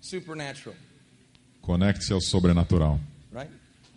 [0.00, 0.76] supernatural,
[1.62, 3.00] conecte-se ao sobrenatural.
[3.32, 3.50] right?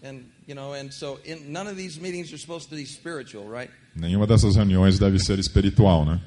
[0.03, 3.45] And you know, and so in none of these meetings are supposed to be spiritual,
[3.47, 3.69] right?
[3.95, 6.19] Nenhuma dessas reuniões deve ser espiritual, né?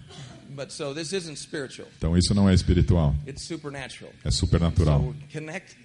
[0.55, 4.12] But so this isn't spiritual; Então isso não é espiritual, it's supernatural.
[4.24, 5.01] é supernatural.
[5.01, 5.76] So connect.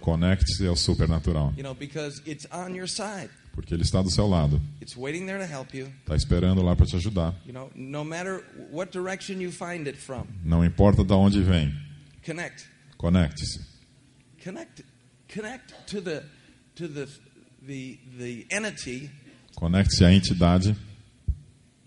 [0.00, 3.30] Conecte-se ao supernatural, You know, because it's on your side.
[3.54, 5.86] porque ele está do seu lado, It's waiting there to help you.
[6.02, 7.34] está esperando lá para te ajudar.
[7.46, 11.72] You know, no matter what direction you find it from, Não importa de onde vem,
[12.24, 12.66] connect,
[12.96, 13.60] conecte-se.
[14.42, 14.82] connect,
[15.32, 16.22] connect to the
[16.74, 17.06] to the
[17.66, 19.10] the the entity
[19.54, 20.74] Conecte-se à entidade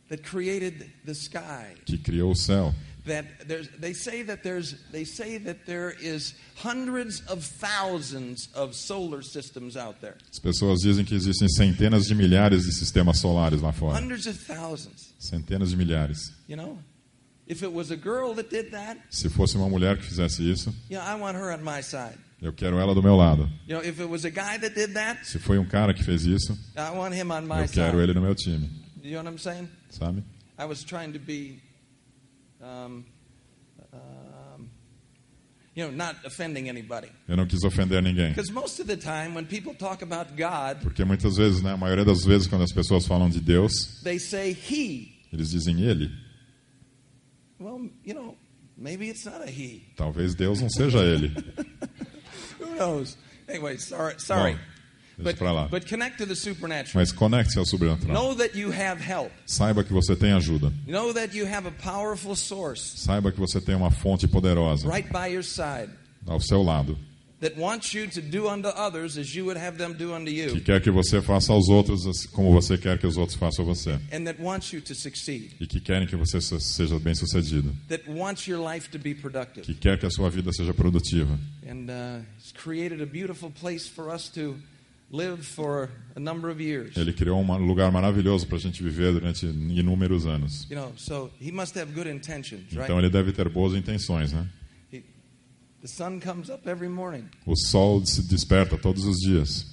[0.09, 1.73] that created the sky.
[1.85, 2.73] que criou o céu.
[3.05, 8.73] That there's, they say that there's, they say that there is hundreds of thousands of
[8.75, 10.15] solar systems out there.
[10.31, 13.95] As pessoas dizem que existem centenas de milhares de sistemas solares lá fora.
[13.99, 15.13] Hundreds of thousands.
[15.19, 16.31] Centenas de milhares.
[16.47, 16.79] You know,
[17.47, 20.73] if it was a girl that did that, Se fosse uma mulher que fizesse isso,
[20.89, 22.17] you know, I want her on my side.
[22.41, 23.47] eu quero ela do meu lado.
[23.67, 26.03] You know, if it was a guy that did that, Se foi um cara que
[26.03, 28.01] fez isso, I want him on my eu quero side.
[28.01, 28.67] ele no meu time,
[29.03, 29.69] You know what I'm saying?
[29.91, 30.23] sabe?
[30.57, 31.59] I was trying to be,
[32.65, 33.03] um,
[33.93, 34.69] um,
[35.75, 37.09] you know, not offending anybody.
[37.27, 38.29] Eu não quis ofender ninguém.
[38.29, 41.77] Because most of the time, when people talk about God, Porque muitas vezes, né, a
[41.77, 43.71] maioria das vezes, quando as pessoas falam de Deus,
[44.03, 45.13] they say He.
[45.31, 46.09] eles dizem Ele.
[47.59, 48.35] Well, you know,
[48.77, 49.83] maybe it's not a He.
[49.95, 51.31] Talvez Deus não seja Ele.
[52.59, 53.17] Who knows?
[53.47, 54.53] Anyway, sorry, sorry.
[54.53, 54.59] Bom,
[55.17, 55.67] deixa But, pra lá.
[55.67, 56.93] but connect to the supernatural.
[56.95, 58.13] Mas conecte-se ao sobrenatural.
[58.13, 59.31] Know that you have help.
[59.45, 60.71] Saiba que você tem ajuda.
[60.87, 65.09] Know that you have a powerful source Saiba que você tem uma fonte poderosa right
[65.11, 65.89] by your side
[66.27, 66.97] ao seu lado,
[67.39, 70.41] that wants you to do unto others as you would have them do unto que
[70.41, 73.67] you, quer que você faça aos outros como você quer que os outros façam a
[73.67, 77.75] você, and that wants you to succeed, e que querem que você se- seja bem-sucedido,
[77.89, 79.61] that wants your life to be productive.
[79.65, 81.37] que quer que a sua vida seja produtiva.
[81.69, 84.55] And uh, He's created a beautiful place for us to
[85.11, 86.95] live for a number of years.
[86.97, 90.67] Ele criou um lugar maravilhoso para a gente viver durante inúmeros anos.
[90.69, 92.83] You know, so He must have good intentions, right?
[92.83, 94.47] Então ele deve ter boas intenções, né?
[94.91, 95.03] He,
[95.81, 97.25] the sun comes up every morning.
[97.45, 99.65] O sol se desperta todos os dias.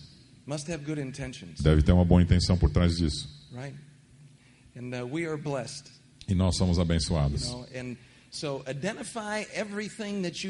[0.46, 3.28] Must have good intentions, Deve ter uma boa intenção por trás disso.
[3.52, 3.74] right?
[4.76, 5.90] And uh, we are blessed,
[6.28, 7.48] E nós somos abençoados.
[7.74, 7.96] you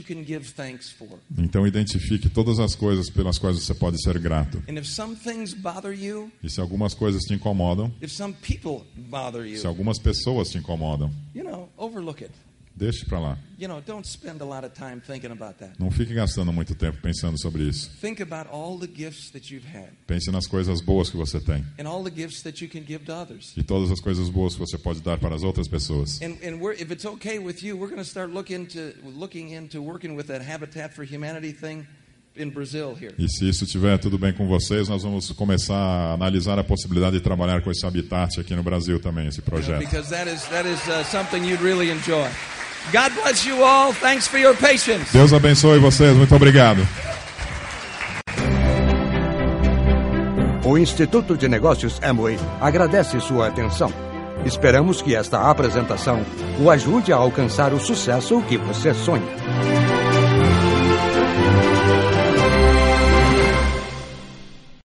[0.05, 1.19] can give thanks for.
[1.37, 4.63] Então identifique todas as coisas pelas quais você pode ser grato.
[4.69, 8.87] And if some things bother you, E se algumas coisas te incomodam, if some people
[8.97, 12.31] bother se you, algumas pessoas te incomodam, you know, overlook it.
[12.83, 13.39] Deixe para lá.
[13.61, 15.75] You know, don't spend a lot of time thinking about that.
[15.79, 17.89] Não fique gastando muito tempo pensando sobre isso.
[18.01, 21.65] Think about all the gifts that you've had Pense nas coisas boas que você tem
[21.79, 23.53] and all the gifts that you can give to others.
[23.57, 26.21] e todas as coisas boas que você pode dar para as outras pessoas.
[26.21, 29.53] And, and we're, if it's okay with you, we're going to start look into, looking
[29.53, 31.87] into working with that Habitat for Humanity thing
[32.35, 33.15] in Brazil here.
[33.17, 37.17] E se isso estiver tudo bem com vocês, nós vamos começar a analisar a possibilidade
[37.19, 39.79] de trabalhar com esse habitat aqui no Brasil também, esse projeto.
[39.79, 42.29] because that is, that is uh, something you'd really enjoy.
[42.91, 43.93] God bless you all.
[43.93, 45.13] Thanks for your patience.
[45.13, 46.17] Deus abençoe vocês.
[46.17, 46.87] Muito obrigado.
[50.65, 53.93] O Instituto de Negócios Amway agradece sua atenção.
[54.45, 56.25] Esperamos que esta apresentação
[56.61, 60.02] o ajude a alcançar o sucesso que você sonha.